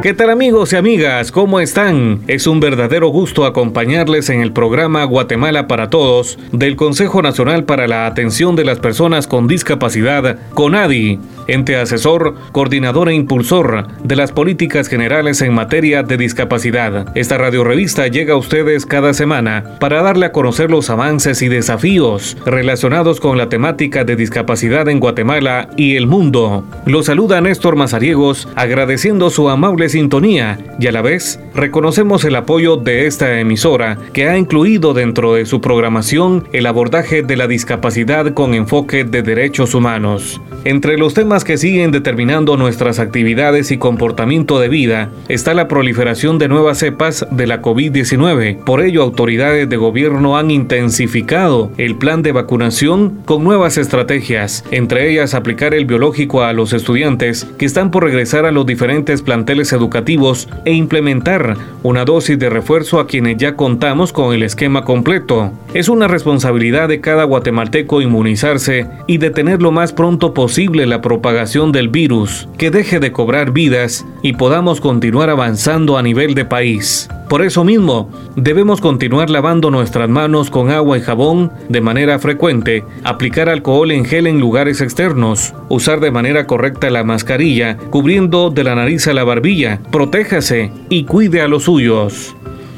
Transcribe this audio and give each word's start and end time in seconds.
¿Qué 0.00 0.14
tal 0.14 0.30
amigos 0.30 0.72
y 0.72 0.76
amigas? 0.76 1.32
¿Cómo 1.32 1.58
están? 1.58 2.20
Es 2.28 2.46
un 2.46 2.60
verdadero 2.60 3.08
gusto 3.08 3.44
acompañarles 3.44 4.30
en 4.30 4.40
el 4.40 4.52
programa 4.52 5.02
Guatemala 5.02 5.66
para 5.66 5.90
Todos 5.90 6.38
del 6.52 6.76
Consejo 6.76 7.20
Nacional 7.20 7.64
para 7.64 7.88
la 7.88 8.06
Atención 8.06 8.54
de 8.54 8.64
las 8.64 8.78
Personas 8.78 9.26
con 9.26 9.48
Discapacidad, 9.48 10.38
CONADI, 10.54 11.18
ente 11.48 11.76
asesor, 11.76 12.34
coordinador 12.52 13.08
e 13.08 13.14
impulsor 13.14 13.88
de 14.02 14.16
las 14.16 14.32
políticas 14.32 14.88
generales 14.88 15.42
en 15.42 15.54
materia 15.54 16.02
de 16.02 16.16
discapacidad. 16.16 17.06
Esta 17.16 17.38
radiorevista 17.38 18.06
llega 18.06 18.34
a 18.34 18.38
ustedes 18.38 18.86
cada 18.86 19.14
semana 19.14 19.78
para 19.80 20.02
darle 20.02 20.26
a 20.26 20.32
conocer 20.32 20.70
los 20.70 20.90
avances 20.90 21.42
y 21.42 21.48
desafíos 21.48 22.36
relacionados 22.46 23.20
con 23.20 23.36
la 23.38 23.48
temática 23.48 24.04
de 24.04 24.16
discapacidad 24.16 24.88
en 24.88 25.00
Guatemala 25.00 25.70
y 25.76 25.96
el 25.96 26.06
mundo. 26.06 26.64
Lo 26.86 27.02
saluda 27.02 27.40
Néstor 27.40 27.76
Mazariegos 27.76 28.48
agradeciendo 28.54 29.30
su 29.30 29.48
amable 29.48 29.88
sintonía 29.88 30.58
y 30.78 30.86
a 30.86 30.92
la 30.92 31.02
vez 31.02 31.40
reconocemos 31.58 32.24
el 32.24 32.36
apoyo 32.36 32.76
de 32.76 33.06
esta 33.06 33.40
emisora 33.40 33.98
que 34.12 34.28
ha 34.28 34.38
incluido 34.38 34.94
dentro 34.94 35.34
de 35.34 35.44
su 35.44 35.60
programación 35.60 36.46
el 36.52 36.66
abordaje 36.66 37.22
de 37.22 37.36
la 37.36 37.48
discapacidad 37.48 38.32
con 38.32 38.54
enfoque 38.54 39.02
de 39.02 39.22
derechos 39.22 39.74
humanos. 39.74 40.40
Entre 40.64 40.98
los 40.98 41.14
temas 41.14 41.44
que 41.44 41.58
siguen 41.58 41.90
determinando 41.90 42.56
nuestras 42.56 43.00
actividades 43.00 43.72
y 43.72 43.78
comportamiento 43.78 44.60
de 44.60 44.68
vida 44.68 45.10
está 45.28 45.52
la 45.52 45.66
proliferación 45.66 46.38
de 46.38 46.46
nuevas 46.46 46.78
cepas 46.78 47.26
de 47.30 47.46
la 47.46 47.60
COVID-19. 47.60 48.62
Por 48.62 48.80
ello, 48.80 49.02
autoridades 49.02 49.68
de 49.68 49.76
gobierno 49.76 50.36
han 50.36 50.52
intensificado 50.52 51.72
el 51.76 51.96
plan 51.96 52.22
de 52.22 52.32
vacunación 52.32 53.20
con 53.24 53.42
nuevas 53.42 53.78
estrategias, 53.78 54.64
entre 54.70 55.10
ellas 55.10 55.34
aplicar 55.34 55.74
el 55.74 55.86
biológico 55.86 56.42
a 56.42 56.52
los 56.52 56.72
estudiantes 56.72 57.48
que 57.58 57.66
están 57.66 57.90
por 57.90 58.04
regresar 58.04 58.46
a 58.46 58.52
los 58.52 58.64
diferentes 58.64 59.22
planteles 59.22 59.72
educativos 59.72 60.48
e 60.64 60.72
implementar 60.72 61.47
una 61.82 62.04
dosis 62.04 62.38
de 62.38 62.50
refuerzo 62.50 63.00
a 63.00 63.06
quienes 63.06 63.36
ya 63.36 63.54
contamos 63.54 64.12
con 64.12 64.34
el 64.34 64.42
esquema 64.42 64.84
completo. 64.84 65.52
Es 65.74 65.88
una 65.88 66.08
responsabilidad 66.08 66.88
de 66.88 67.00
cada 67.00 67.24
guatemalteco 67.24 68.00
inmunizarse 68.00 68.86
y 69.06 69.18
detener 69.18 69.62
lo 69.62 69.70
más 69.70 69.92
pronto 69.92 70.34
posible 70.34 70.86
la 70.86 71.00
propagación 71.00 71.72
del 71.72 71.88
virus, 71.88 72.48
que 72.58 72.70
deje 72.70 73.00
de 73.00 73.12
cobrar 73.12 73.52
vidas 73.52 74.06
y 74.22 74.34
podamos 74.34 74.80
continuar 74.80 75.30
avanzando 75.30 75.98
a 75.98 76.02
nivel 76.02 76.34
de 76.34 76.44
país. 76.44 77.08
Por 77.28 77.42
eso 77.42 77.62
mismo, 77.62 78.10
debemos 78.36 78.80
continuar 78.80 79.28
lavando 79.28 79.70
nuestras 79.70 80.08
manos 80.08 80.48
con 80.48 80.70
agua 80.70 80.96
y 80.96 81.02
jabón 81.02 81.52
de 81.68 81.82
manera 81.82 82.18
frecuente, 82.18 82.84
aplicar 83.04 83.50
alcohol 83.50 83.90
en 83.90 84.06
gel 84.06 84.26
en 84.26 84.40
lugares 84.40 84.80
externos, 84.80 85.52
usar 85.68 86.00
de 86.00 86.10
manera 86.10 86.46
correcta 86.46 86.88
la 86.88 87.04
mascarilla, 87.04 87.76
cubriendo 87.90 88.48
de 88.48 88.64
la 88.64 88.74
nariz 88.74 89.06
a 89.08 89.12
la 89.12 89.24
barbilla, 89.24 89.78
protéjase 89.90 90.72
y 90.88 91.04
cuide 91.04 91.37
a 91.40 91.48
los 91.48 91.64
suyos. 91.64 92.34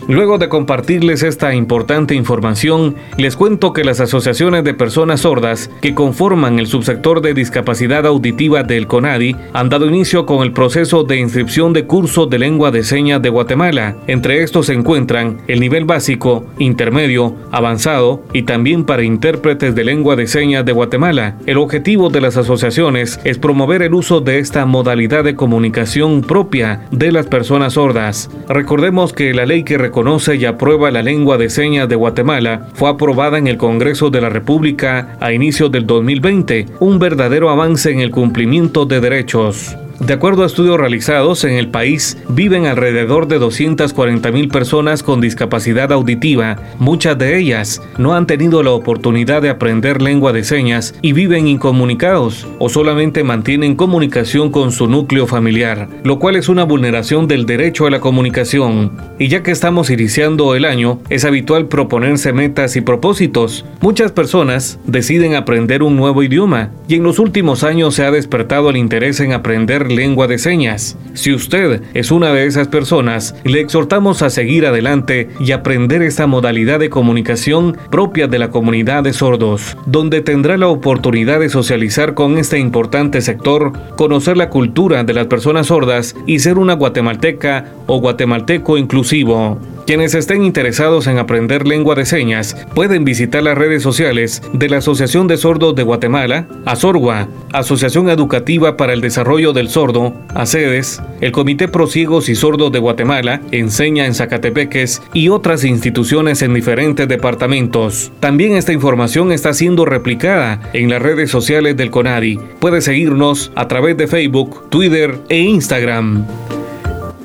Luego 0.09 0.39
de 0.39 0.49
compartirles 0.49 1.23
esta 1.23 1.55
importante 1.55 2.15
información, 2.15 2.97
les 3.17 3.37
cuento 3.37 3.73
que 3.73 3.85
las 3.85 4.01
asociaciones 4.01 4.65
de 4.65 4.75
personas 4.75 5.21
sordas 5.21 5.71
que 5.81 5.95
conforman 5.95 6.59
el 6.59 6.67
subsector 6.67 7.21
de 7.21 7.35
discapacidad 7.35 8.07
auditiva 8.07 8.63
del 8.63 8.87
CONADI 8.87 9.37
han 9.53 9.69
dado 9.69 9.87
inicio 9.87 10.27
con 10.27 10.43
el 10.43 10.53
proceso 10.53 11.05
de 11.05 11.19
inscripción 11.19 11.73
de 11.73 11.87
cursos 11.87 12.29
de 12.31 12.39
lengua 12.39 12.71
de 12.71 12.83
señas 12.83 13.23
de 13.23 13.29
Guatemala. 13.29 13.97
Entre 14.07 14.43
estos 14.43 14.67
se 14.67 14.75
encuentran 14.75 15.39
el 15.47 15.61
nivel 15.61 15.85
básico, 15.85 16.45
intermedio, 16.59 17.37
avanzado 17.51 18.23
y 18.33 18.43
también 18.43 18.85
para 18.85 19.05
intérpretes 19.05 19.75
de 19.75 19.85
lengua 19.85 20.17
de 20.17 20.27
señas 20.27 20.65
de 20.65 20.73
Guatemala. 20.73 21.37
El 21.47 21.59
objetivo 21.59 22.11
de 22.11 22.21
las 22.21 22.37
asociaciones 22.37 23.21
es 23.25 23.39
promover 23.39 23.83
el 23.83 23.95
uso 23.95 24.21
de 24.21 24.39
esta 24.39 24.65
modalidad 24.67 25.25
de 25.25 25.37
comunicación 25.37 26.23
propia 26.23 26.87
de 26.91 27.13
las 27.13 27.27
personas 27.27 27.75
sordas. 27.75 28.31
Recordemos 28.49 29.13
que 29.13 29.35
la 29.35 29.47
ley 29.47 29.63
que 29.63 29.79
conoce 29.91 30.37
y 30.37 30.45
aprueba 30.45 30.91
la 30.91 31.03
lengua 31.03 31.39
de 31.39 31.51
señas 31.51 31.89
de 31.89 31.97
Guatemala 31.97 32.69
fue 32.75 32.89
aprobada 32.89 33.39
en 33.39 33.47
el 33.47 33.57
Congreso 33.57 34.11
de 34.11 34.21
la 34.21 34.29
República 34.29 35.17
a 35.21 35.33
inicios 35.33 35.71
del 35.73 35.87
2020, 35.87 36.67
un 36.81 36.99
verdadero 36.99 37.51
avance 37.51 37.91
en 37.91 38.01
el 38.01 38.11
cumplimiento 38.11 38.87
de 38.87 39.01
derechos. 39.01 39.77
De 40.01 40.15
acuerdo 40.15 40.45
a 40.45 40.47
estudios 40.47 40.81
realizados, 40.81 41.45
en 41.45 41.53
el 41.53 41.69
país 41.69 42.17
viven 42.31 42.65
alrededor 42.65 43.29
de 43.29 43.39
240 43.39 44.33
mil 44.33 44.49
personas 44.49 45.03
con 45.03 45.21
discapacidad 45.21 45.93
auditiva. 45.93 46.57
Muchas 46.79 47.19
de 47.19 47.37
ellas 47.37 47.83
no 47.99 48.15
han 48.15 48.27
tenido 48.27 48.63
la 48.63 48.71
oportunidad 48.71 49.43
de 49.43 49.51
aprender 49.51 50.01
lengua 50.01 50.33
de 50.33 50.43
señas 50.43 50.95
y 51.03 51.13
viven 51.13 51.47
incomunicados 51.47 52.49
o 52.59 52.71
solamente 52.71 53.25
mantienen 53.25 53.77
comunicación 53.77 54.51
con 54.51 54.73
su 54.73 54.87
núcleo 54.87 55.27
familiar, 55.27 55.87
lo 56.03 56.19
cual 56.19 56.37
es 56.37 56.49
una 56.49 56.65
vulneración 56.65 57.29
del 57.29 57.45
derecho 57.45 57.87
a 57.87 57.91
la 57.91 58.01
comunicación. 58.01 58.93
Y 59.19 59.29
ya 59.29 59.43
que 59.43 59.51
estamos 59.51 59.91
iniciando 59.91 60.55
el 60.55 60.65
año, 60.65 60.99
es 61.11 61.27
habitual 61.27 61.69
proponerse 61.69 62.33
metas 62.33 62.75
y 62.77 62.81
propósitos. 62.81 63.67
Muchas 63.83 64.13
personas 64.13 64.79
deciden 64.87 65.35
aprender 65.35 65.83
un 65.83 65.97
nuevo 65.97 66.23
idioma 66.23 66.71
y 66.89 66.95
en 66.95 67.03
los 67.03 67.19
últimos 67.19 67.65
años 67.65 67.95
se 67.95 68.05
ha 68.05 68.11
despertado 68.11 68.71
el 68.71 68.79
interés 68.79 69.21
en 69.21 69.35
aprender 69.35 69.90
lengua 69.97 70.27
de 70.27 70.39
señas. 70.39 70.97
Si 71.15 71.33
usted 71.33 71.83
es 71.95 72.11
una 72.11 72.33
de 72.33 72.47
esas 72.47 72.69
personas, 72.69 73.35
le 73.45 73.61
exhortamos 73.61 74.23
a 74.23 74.31
seguir 74.31 74.67
adelante 74.67 75.29
y 75.41 75.53
aprender 75.53 76.03
esta 76.03 76.27
modalidad 76.27 76.79
de 76.79 76.91
comunicación 76.91 77.77
propia 77.91 78.27
de 78.27 78.39
la 78.39 78.51
comunidad 78.51 79.03
de 79.03 79.13
sordos, 79.13 79.77
donde 79.87 80.21
tendrá 80.21 80.57
la 80.57 80.69
oportunidad 80.69 81.41
de 81.41 81.49
socializar 81.49 82.15
con 82.15 82.39
este 82.39 82.59
importante 82.59 83.21
sector, 83.21 83.73
conocer 83.97 84.37
la 84.37 84.51
cultura 84.51 85.05
de 85.05 85.15
las 85.15 85.27
personas 85.27 85.67
sordas 85.67 86.15
y 86.27 86.39
ser 86.39 86.59
una 86.59 86.75
guatemalteca 86.75 87.67
o 87.87 88.01
guatemalteco 88.01 88.79
inclusivo. 88.79 89.59
Quienes 89.91 90.15
estén 90.15 90.45
interesados 90.45 91.09
en 91.09 91.19
aprender 91.19 91.67
lengua 91.67 91.97
de 91.97 92.07
señas 92.07 92.57
pueden 92.77 93.05
visitar 93.05 93.43
las 93.43 93.59
redes 93.59 93.83
sociales 93.83 94.41
de 94.53 94.69
la 94.69 94.77
Asociación 94.77 95.27
de 95.27 95.37
Sordos 95.37 95.75
de 95.75 95.83
Guatemala, 95.83 96.47
ASORGUA, 96.65 97.27
Asociación 97.53 98.09
Educativa 98.09 98.77
para 98.77 98.93
el 98.93 99.01
Desarrollo 99.01 99.53
del 99.53 99.69
Sordo, 99.69 100.15
ACEDES, 100.33 101.03
el 101.21 101.33
Comité 101.33 101.67
Pro 101.67 101.89
Ciegos 101.89 102.29
y 102.29 102.37
Sordos 102.37 102.71
de 102.71 102.79
Guatemala, 102.79 103.41
Enseña 103.51 104.07
en 104.07 104.15
Zacatepeques 104.15 105.03
y 105.13 105.29
otras 105.29 105.65
instituciones 105.65 106.41
en 106.43 106.55
diferentes 106.55 107.09
departamentos. 107.09 108.13
También 108.21 108.55
esta 108.55 108.73
información 108.73 109.33
está 109.33 109.53
siendo 109.55 109.87
replicada 109.87 110.61
en 110.73 110.89
las 110.89 111.03
redes 111.03 111.33
sociales 111.33 111.77
del 111.77 111.91
CONADI. 111.91 112.39
Puede 112.61 112.81
seguirnos 112.81 113.51
a 113.57 113.67
través 113.67 113.97
de 113.97 114.07
Facebook, 114.07 114.71
Twitter 114.71 115.19
e 115.29 115.41
Instagram. 115.41 116.27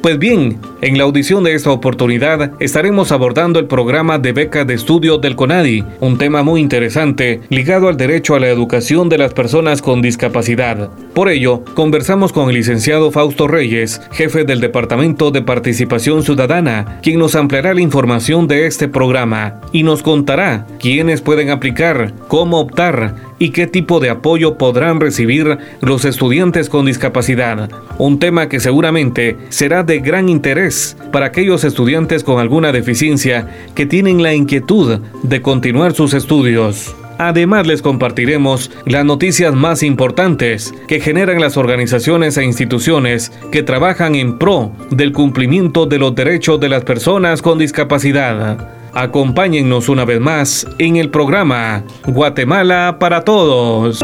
Pues 0.05 0.19
bien, 0.19 0.59
en 0.85 0.99
la 0.99 1.03
audición 1.03 1.43
de 1.43 1.55
esta 1.55 1.71
oportunidad 1.71 2.51
estaremos 2.59 3.11
abordando 3.11 3.57
el 3.57 3.65
programa 3.65 4.19
de 4.19 4.33
beca 4.33 4.65
de 4.65 4.75
estudio 4.75 5.17
del 5.17 5.35
CONADI, 5.35 5.83
un 5.99 6.19
tema 6.19 6.43
muy 6.43 6.61
interesante 6.61 7.41
ligado 7.49 7.87
al 7.87 7.97
derecho 7.97 8.35
a 8.35 8.39
la 8.39 8.49
educación 8.49 9.09
de 9.09 9.17
las 9.17 9.33
personas 9.33 9.81
con 9.81 10.03
discapacidad. 10.03 10.91
Por 11.15 11.29
ello, 11.29 11.63
conversamos 11.73 12.31
con 12.31 12.49
el 12.49 12.55
licenciado 12.55 13.11
Fausto 13.11 13.47
Reyes, 13.47 13.99
jefe 14.11 14.43
del 14.43 14.61
Departamento 14.61 15.31
de 15.31 15.41
Participación 15.41 16.21
Ciudadana, 16.21 16.99
quien 17.01 17.17
nos 17.17 17.33
ampliará 17.33 17.73
la 17.73 17.81
información 17.81 18.47
de 18.47 18.67
este 18.67 18.87
programa 18.87 19.61
y 19.71 19.81
nos 19.81 20.03
contará 20.03 20.67
quiénes 20.79 21.21
pueden 21.21 21.49
aplicar, 21.49 22.13
cómo 22.27 22.59
optar 22.59 23.15
y 23.39 23.49
qué 23.49 23.67
tipo 23.67 23.99
de 23.99 24.09
apoyo 24.09 24.57
podrán 24.57 25.01
recibir 25.01 25.57
los 25.81 26.05
estudiantes 26.05 26.69
con 26.69 26.85
discapacidad. 26.85 27.69
Un 27.97 28.19
tema 28.19 28.47
que 28.49 28.59
seguramente 28.59 29.35
será 29.49 29.83
de 29.83 29.99
gran 29.99 30.29
interés 30.29 30.74
para 31.11 31.27
aquellos 31.27 31.63
estudiantes 31.63 32.23
con 32.23 32.39
alguna 32.39 32.71
deficiencia 32.71 33.47
que 33.75 33.85
tienen 33.85 34.21
la 34.21 34.33
inquietud 34.33 34.99
de 35.23 35.41
continuar 35.41 35.93
sus 35.93 36.13
estudios. 36.13 36.95
Además 37.17 37.65
les 37.65 37.81
compartiremos 37.81 38.71
las 38.85 39.05
noticias 39.05 39.53
más 39.53 39.83
importantes 39.83 40.73
que 40.87 40.99
generan 40.99 41.39
las 41.39 41.55
organizaciones 41.55 42.37
e 42.37 42.43
instituciones 42.43 43.31
que 43.51 43.63
trabajan 43.63 44.15
en 44.15 44.37
pro 44.37 44.71
del 44.89 45.13
cumplimiento 45.13 45.85
de 45.85 45.99
los 45.99 46.13
derechos 46.13 46.59
de 46.59 46.69
las 46.69 46.83
personas 46.83 47.41
con 47.41 47.57
discapacidad. 47.57 48.69
Acompáñennos 48.93 49.89
una 49.89 50.05
vez 50.05 50.19
más 50.19 50.67
en 50.77 50.97
el 50.97 51.09
programa 51.09 51.83
Guatemala 52.05 52.97
para 52.99 53.23
Todos. 53.23 54.03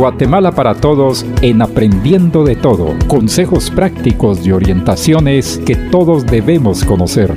Guatemala 0.00 0.52
para 0.52 0.74
Todos 0.76 1.26
en 1.42 1.60
Aprendiendo 1.60 2.42
de 2.42 2.56
Todo. 2.56 2.94
Consejos 3.06 3.70
prácticos 3.70 4.46
y 4.46 4.50
orientaciones 4.50 5.60
que 5.66 5.76
todos 5.76 6.24
debemos 6.24 6.84
conocer. 6.84 7.34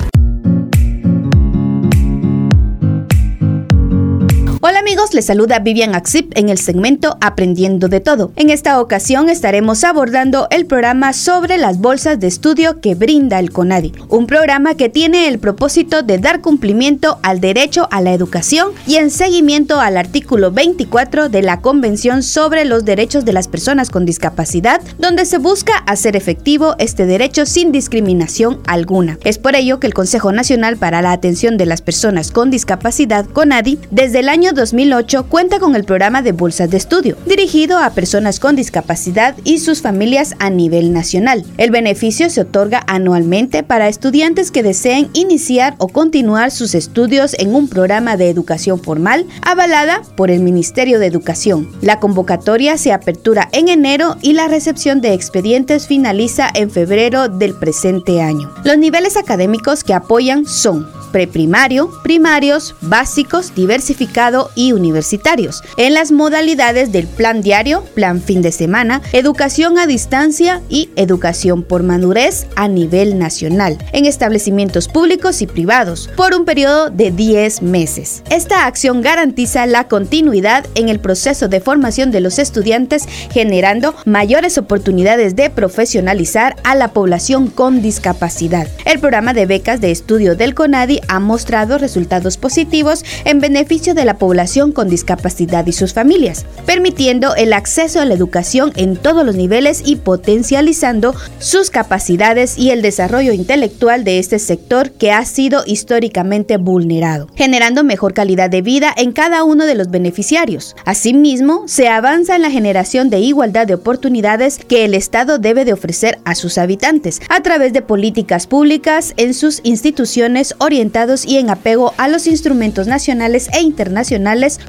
Hola 4.66 4.80
amigos, 4.80 5.14
les 5.14 5.26
saluda 5.26 5.60
Vivian 5.60 5.94
Axip 5.94 6.32
en 6.38 6.48
el 6.48 6.58
segmento 6.58 7.18
Aprendiendo 7.20 7.90
de 7.90 8.00
Todo. 8.00 8.32
En 8.38 8.50
esta 8.50 8.80
ocasión 8.80 9.28
estaremos 9.28 9.84
abordando 9.84 10.48
el 10.52 10.66
programa 10.68 11.12
sobre 11.12 11.58
las 11.58 11.80
bolsas 11.80 12.18
de 12.22 12.28
estudio 12.28 12.80
que 12.80 12.96
brinda 12.96 13.40
el 13.40 13.52
CONADI, 13.52 13.92
un 14.08 14.26
programa 14.26 14.76
que 14.76 14.88
tiene 14.88 15.28
el 15.28 15.40
propósito 15.40 16.02
de 16.02 16.18
dar 16.18 16.40
cumplimiento 16.40 17.20
al 17.24 17.42
derecho 17.42 17.90
a 17.92 18.00
la 18.00 18.14
educación 18.14 18.72
y 18.88 18.96
en 18.96 19.12
seguimiento 19.12 19.82
al 19.82 19.98
artículo 19.98 20.50
24 20.54 21.28
de 21.28 21.42
la 21.42 21.60
Convención 21.60 22.24
sobre 22.24 22.64
los 22.64 22.86
Derechos 22.86 23.26
de 23.26 23.34
las 23.34 23.50
Personas 23.50 23.90
con 23.90 24.06
Discapacidad, 24.06 24.80
donde 24.98 25.26
se 25.26 25.40
busca 25.40 25.80
hacer 25.88 26.16
efectivo 26.16 26.76
este 26.80 27.06
derecho 27.06 27.46
sin 27.46 27.74
discriminación 27.74 28.62
alguna. 28.66 29.20
Es 29.26 29.40
por 29.40 29.58
ello 29.58 29.82
que 29.82 29.88
el 29.88 29.94
Consejo 29.94 30.32
Nacional 30.32 30.78
para 30.78 31.02
la 31.02 31.12
Atención 31.12 31.58
de 31.58 31.66
las 31.66 31.82
Personas 31.82 32.32
con 32.32 32.50
Discapacidad, 32.50 33.26
CONADI, 33.26 33.78
desde 33.92 34.20
el 34.20 34.30
año 34.30 34.53
2008 34.54 35.26
cuenta 35.30 35.60
con 35.60 35.76
el 35.76 35.84
programa 35.84 36.22
de 36.22 36.32
bolsas 36.32 36.70
de 36.70 36.78
estudio, 36.78 37.18
dirigido 37.26 37.78
a 37.80 37.92
personas 37.92 38.40
con 38.40 38.56
discapacidad 38.56 39.36
y 39.44 39.60
sus 39.60 39.82
familias 39.82 40.36
a 40.40 40.50
nivel 40.50 40.94
nacional. 40.94 41.46
El 41.58 41.72
beneficio 41.72 42.30
se 42.30 42.42
otorga 42.42 42.84
anualmente 42.88 43.64
para 43.64 43.88
estudiantes 43.88 44.52
que 44.52 44.64
deseen 44.64 45.10
iniciar 45.14 45.76
o 45.78 45.88
continuar 45.88 46.52
sus 46.52 46.76
estudios 46.76 47.36
en 47.40 47.56
un 47.56 47.68
programa 47.68 48.18
de 48.18 48.30
educación 48.30 48.80
formal 48.80 49.26
avalada 49.42 50.02
por 50.16 50.32
el 50.32 50.42
Ministerio 50.42 51.00
de 51.00 51.08
Educación. 51.08 51.70
La 51.82 52.00
convocatoria 52.00 52.78
se 52.78 52.92
apertura 52.92 53.50
en 53.52 53.70
enero 53.70 54.18
y 54.22 54.34
la 54.34 54.48
recepción 54.48 55.02
de 55.02 55.14
expedientes 55.14 55.88
finaliza 55.88 56.50
en 56.54 56.70
febrero 56.70 57.30
del 57.30 57.54
presente 57.54 58.22
año. 58.22 58.54
Los 58.64 58.78
niveles 58.78 59.18
académicos 59.18 59.84
que 59.84 59.94
apoyan 59.94 60.46
son 60.46 60.88
preprimario, 61.14 61.92
primarios, 62.04 62.76
básicos, 62.82 63.54
diversificado 63.56 64.43
y 64.56 64.74
universitarios, 64.74 65.62
en 65.78 65.94
las 65.94 66.12
modalidades 66.12 66.92
del 66.92 67.08
plan 67.08 67.42
diario, 67.42 67.84
plan 67.94 68.22
fin 68.22 68.42
de 68.42 68.52
semana, 68.52 69.02
educación 69.14 69.78
a 69.78 69.88
distancia 69.88 70.62
y 70.70 70.90
educación 70.96 71.64
por 71.64 71.84
madurez 71.84 72.48
a 72.56 72.68
nivel 72.68 73.18
nacional, 73.18 73.78
en 73.94 74.06
establecimientos 74.06 74.88
públicos 74.88 75.42
y 75.42 75.48
privados, 75.48 76.10
por 76.18 76.34
un 76.34 76.46
periodo 76.46 76.90
de 76.90 77.12
10 77.12 77.62
meses. 77.62 78.24
Esta 78.30 78.66
acción 78.66 79.02
garantiza 79.02 79.66
la 79.66 79.88
continuidad 79.88 80.66
en 80.76 80.90
el 80.90 81.00
proceso 81.00 81.48
de 81.48 81.62
formación 81.62 82.12
de 82.12 82.22
los 82.22 82.40
estudiantes, 82.40 83.08
generando 83.32 83.96
mayores 84.06 84.58
oportunidades 84.58 85.36
de 85.36 85.50
profesionalizar 85.50 86.56
a 86.64 86.76
la 86.76 86.90
población 86.90 87.48
con 87.48 87.82
discapacidad. 87.82 88.68
El 88.86 89.00
programa 89.00 89.34
de 89.34 89.46
becas 89.46 89.80
de 89.82 89.92
estudio 89.92 90.36
del 90.36 90.54
CONADI 90.54 91.00
ha 91.08 91.20
mostrado 91.20 91.78
resultados 91.78 92.38
positivos 92.38 93.06
en 93.26 93.40
beneficio 93.40 93.94
de 93.94 94.06
la 94.06 94.18
población 94.18 94.33
con 94.74 94.90
discapacidad 94.90 95.66
y 95.68 95.72
sus 95.72 95.94
familias, 95.94 96.46
permitiendo 96.66 97.36
el 97.36 97.54
acceso 97.54 98.02
a 98.02 98.06
la 98.06 98.16
educación 98.16 98.74
en 98.76 98.98
todos 98.98 99.24
los 99.26 99.36
niveles 99.36 99.84
y 99.86 99.98
potencializando 99.98 101.14
sus 101.40 101.70
capacidades 101.70 102.58
y 102.58 102.72
el 102.72 102.82
desarrollo 102.82 103.32
intelectual 103.32 104.04
de 104.04 104.18
este 104.20 104.40
sector 104.40 104.92
que 104.92 105.12
ha 105.12 105.24
sido 105.26 105.64
históricamente 105.68 106.58
vulnerado, 106.58 107.28
generando 107.36 107.84
mejor 107.84 108.14
calidad 108.14 108.50
de 108.50 108.62
vida 108.62 108.92
en 108.98 109.12
cada 109.12 109.44
uno 109.44 109.66
de 109.66 109.76
los 109.76 109.92
beneficiarios. 109.92 110.76
Asimismo, 110.84 111.64
se 111.68 111.88
avanza 111.88 112.36
en 112.36 112.42
la 112.42 112.52
generación 112.52 113.10
de 113.10 113.20
igualdad 113.20 113.68
de 113.68 113.76
oportunidades 113.76 114.58
que 114.58 114.84
el 114.84 114.96
Estado 114.96 115.38
debe 115.38 115.64
de 115.64 115.74
ofrecer 115.74 116.20
a 116.26 116.34
sus 116.36 116.58
habitantes 116.58 117.22
a 117.30 117.42
través 117.42 117.72
de 117.72 117.82
políticas 117.82 118.48
públicas 118.48 119.14
en 119.18 119.34
sus 119.34 119.62
instituciones 119.64 120.56
orientadas 120.58 121.26
y 121.26 121.38
en 121.38 121.50
apego 121.50 121.94
a 121.98 122.08
los 122.08 122.28
instrumentos 122.28 122.88
nacionales 122.88 123.50
e 123.54 123.62
internacionales 123.62 124.13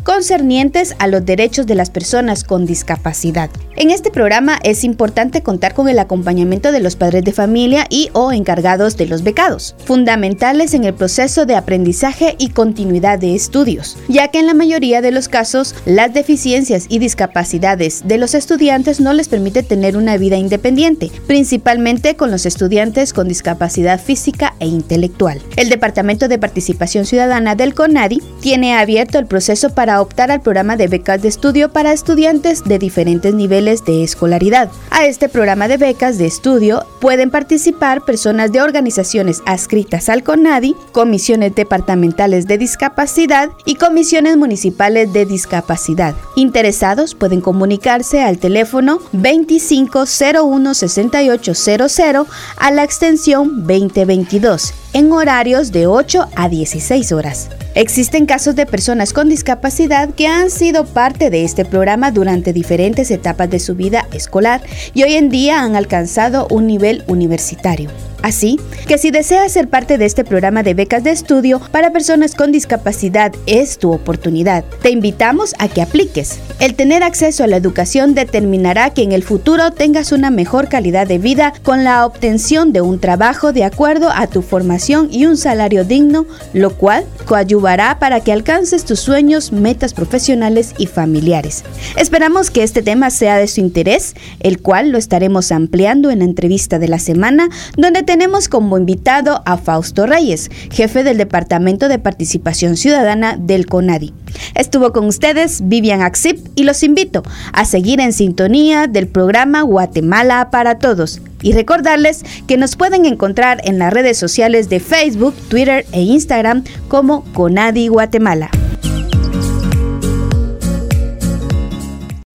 concernientes 0.02 0.94
a 0.98 1.06
los 1.06 1.24
derechos 1.24 1.66
de 1.66 1.74
las 1.74 1.90
personas 1.90 2.44
con 2.44 2.66
discapacidad. 2.66 3.50
En 3.76 3.90
este 3.90 4.12
programa 4.12 4.60
es 4.62 4.84
importante 4.84 5.42
contar 5.42 5.74
con 5.74 5.88
el 5.88 5.98
acompañamiento 5.98 6.70
de 6.70 6.78
los 6.78 6.94
padres 6.94 7.24
de 7.24 7.32
familia 7.32 7.86
y 7.90 8.08
o 8.12 8.30
encargados 8.30 8.96
de 8.96 9.06
los 9.06 9.24
becados, 9.24 9.74
fundamentales 9.84 10.74
en 10.74 10.84
el 10.84 10.94
proceso 10.94 11.44
de 11.44 11.56
aprendizaje 11.56 12.36
y 12.38 12.50
continuidad 12.50 13.18
de 13.18 13.34
estudios, 13.34 13.98
ya 14.08 14.28
que 14.28 14.38
en 14.38 14.46
la 14.46 14.54
mayoría 14.54 15.00
de 15.00 15.10
los 15.10 15.26
casos 15.26 15.74
las 15.86 16.14
deficiencias 16.14 16.86
y 16.88 17.00
discapacidades 17.00 18.06
de 18.06 18.18
los 18.18 18.36
estudiantes 18.36 19.00
no 19.00 19.12
les 19.12 19.26
permite 19.26 19.64
tener 19.64 19.96
una 19.96 20.18
vida 20.18 20.36
independiente, 20.36 21.10
principalmente 21.26 22.14
con 22.14 22.30
los 22.30 22.46
estudiantes 22.46 23.12
con 23.12 23.26
discapacidad 23.26 24.00
física 24.00 24.54
e 24.60 24.68
intelectual. 24.68 25.42
El 25.56 25.68
Departamento 25.68 26.28
de 26.28 26.38
Participación 26.38 27.06
Ciudadana 27.06 27.56
del 27.56 27.74
CONADI 27.74 28.22
tiene 28.40 28.76
abierto 28.76 29.18
el 29.18 29.26
proceso 29.26 29.70
para 29.70 30.00
optar 30.00 30.30
al 30.30 30.42
programa 30.42 30.76
de 30.76 30.86
becas 30.86 31.22
de 31.22 31.28
estudio 31.28 31.72
para 31.72 31.92
estudiantes 31.92 32.62
de 32.62 32.78
diferentes 32.78 33.34
niveles 33.34 33.63
de 33.64 34.04
escolaridad. 34.04 34.70
A 34.90 35.06
este 35.06 35.28
programa 35.28 35.68
de 35.68 35.76
becas 35.76 36.18
de 36.18 36.26
estudio 36.26 36.84
pueden 37.00 37.30
participar 37.30 38.04
personas 38.04 38.52
de 38.52 38.60
organizaciones 38.60 39.42
adscritas 39.46 40.08
al 40.08 40.22
CONADI, 40.22 40.76
comisiones 40.92 41.54
departamentales 41.54 42.46
de 42.46 42.58
discapacidad 42.58 43.50
y 43.64 43.76
comisiones 43.76 44.36
municipales 44.36 45.12
de 45.12 45.26
discapacidad. 45.26 46.14
Interesados 46.36 47.14
pueden 47.14 47.40
comunicarse 47.40 48.20
al 48.20 48.38
teléfono 48.38 49.00
2501 49.12 50.74
6800 50.74 52.26
a 52.56 52.70
la 52.70 52.84
extensión 52.84 53.66
2022 53.66 54.83
en 54.94 55.12
horarios 55.12 55.72
de 55.72 55.86
8 55.86 56.28
a 56.34 56.48
16 56.48 57.12
horas. 57.12 57.50
Existen 57.74 58.24
casos 58.24 58.54
de 58.54 58.66
personas 58.66 59.12
con 59.12 59.28
discapacidad 59.28 60.08
que 60.10 60.28
han 60.28 60.48
sido 60.48 60.86
parte 60.86 61.28
de 61.28 61.42
este 61.42 61.64
programa 61.64 62.12
durante 62.12 62.52
diferentes 62.52 63.10
etapas 63.10 63.50
de 63.50 63.58
su 63.58 63.74
vida 63.74 64.06
escolar 64.12 64.62
y 64.94 65.02
hoy 65.02 65.14
en 65.14 65.28
día 65.28 65.60
han 65.60 65.74
alcanzado 65.74 66.46
un 66.50 66.68
nivel 66.68 67.02
universitario. 67.08 67.90
Así 68.22 68.58
que 68.86 68.96
si 68.96 69.10
deseas 69.10 69.52
ser 69.52 69.68
parte 69.68 69.98
de 69.98 70.06
este 70.06 70.24
programa 70.24 70.62
de 70.62 70.72
becas 70.72 71.04
de 71.04 71.10
estudio 71.10 71.60
para 71.72 71.92
personas 71.92 72.34
con 72.34 72.52
discapacidad 72.52 73.32
es 73.44 73.76
tu 73.76 73.92
oportunidad. 73.92 74.64
Te 74.80 74.88
invitamos 74.88 75.54
a 75.58 75.68
que 75.68 75.82
apliques. 75.82 76.38
El 76.58 76.74
tener 76.74 77.02
acceso 77.02 77.44
a 77.44 77.48
la 77.48 77.58
educación 77.58 78.14
determinará 78.14 78.90
que 78.90 79.02
en 79.02 79.12
el 79.12 79.24
futuro 79.24 79.72
tengas 79.72 80.10
una 80.10 80.30
mejor 80.30 80.68
calidad 80.68 81.06
de 81.06 81.18
vida 81.18 81.52
con 81.62 81.84
la 81.84 82.06
obtención 82.06 82.72
de 82.72 82.80
un 82.80 82.98
trabajo 82.98 83.52
de 83.52 83.64
acuerdo 83.64 84.08
a 84.10 84.26
tu 84.26 84.40
formación 84.40 84.83
y 84.88 85.26
un 85.26 85.36
salario 85.36 85.84
digno, 85.84 86.26
lo 86.52 86.76
cual 86.76 87.04
coadyuvará 87.26 87.98
para 87.98 88.20
que 88.20 88.32
alcances 88.32 88.84
tus 88.84 89.00
sueños, 89.00 89.52
metas 89.52 89.92
profesionales 89.94 90.74
y 90.78 90.86
familiares. 90.86 91.64
Esperamos 91.96 92.50
que 92.50 92.62
este 92.62 92.82
tema 92.82 93.10
sea 93.10 93.36
de 93.36 93.48
su 93.48 93.60
interés, 93.60 94.14
el 94.40 94.60
cual 94.60 94.90
lo 94.90 94.98
estaremos 94.98 95.52
ampliando 95.52 96.10
en 96.10 96.20
la 96.20 96.24
entrevista 96.24 96.78
de 96.78 96.88
la 96.88 96.98
semana, 96.98 97.48
donde 97.76 98.02
te 98.02 98.14
tenemos 98.14 98.48
como 98.48 98.78
invitado 98.78 99.42
a 99.44 99.56
Fausto 99.56 100.06
Reyes, 100.06 100.48
jefe 100.70 101.02
del 101.02 101.18
Departamento 101.18 101.88
de 101.88 101.98
Participación 101.98 102.76
Ciudadana 102.76 103.36
del 103.36 103.66
CONADI. 103.66 104.14
Estuvo 104.54 104.92
con 104.92 105.06
ustedes 105.06 105.62
Vivian 105.64 106.00
Axip 106.00 106.38
y 106.54 106.62
los 106.62 106.84
invito 106.84 107.24
a 107.52 107.64
seguir 107.64 107.98
en 107.98 108.12
sintonía 108.12 108.86
del 108.86 109.08
programa 109.08 109.62
Guatemala 109.62 110.48
para 110.52 110.78
Todos 110.78 111.20
y 111.44 111.52
recordarles 111.52 112.24
que 112.48 112.56
nos 112.56 112.74
pueden 112.74 113.06
encontrar 113.06 113.60
en 113.64 113.78
las 113.78 113.92
redes 113.92 114.18
sociales 114.18 114.68
de 114.68 114.80
Facebook, 114.80 115.34
Twitter 115.48 115.86
e 115.92 116.00
Instagram 116.00 116.64
como 116.88 117.22
Conadi 117.32 117.86
Guatemala. 117.86 118.50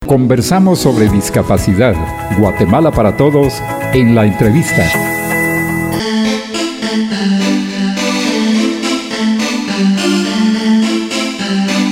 Conversamos 0.05 0.79
sobre 0.79 1.09
discapacidad. 1.09 1.95
Guatemala 2.37 2.91
para 2.91 3.17
Todos 3.17 3.53
en 3.93 4.15
la 4.15 4.25
entrevista. 4.25 5.18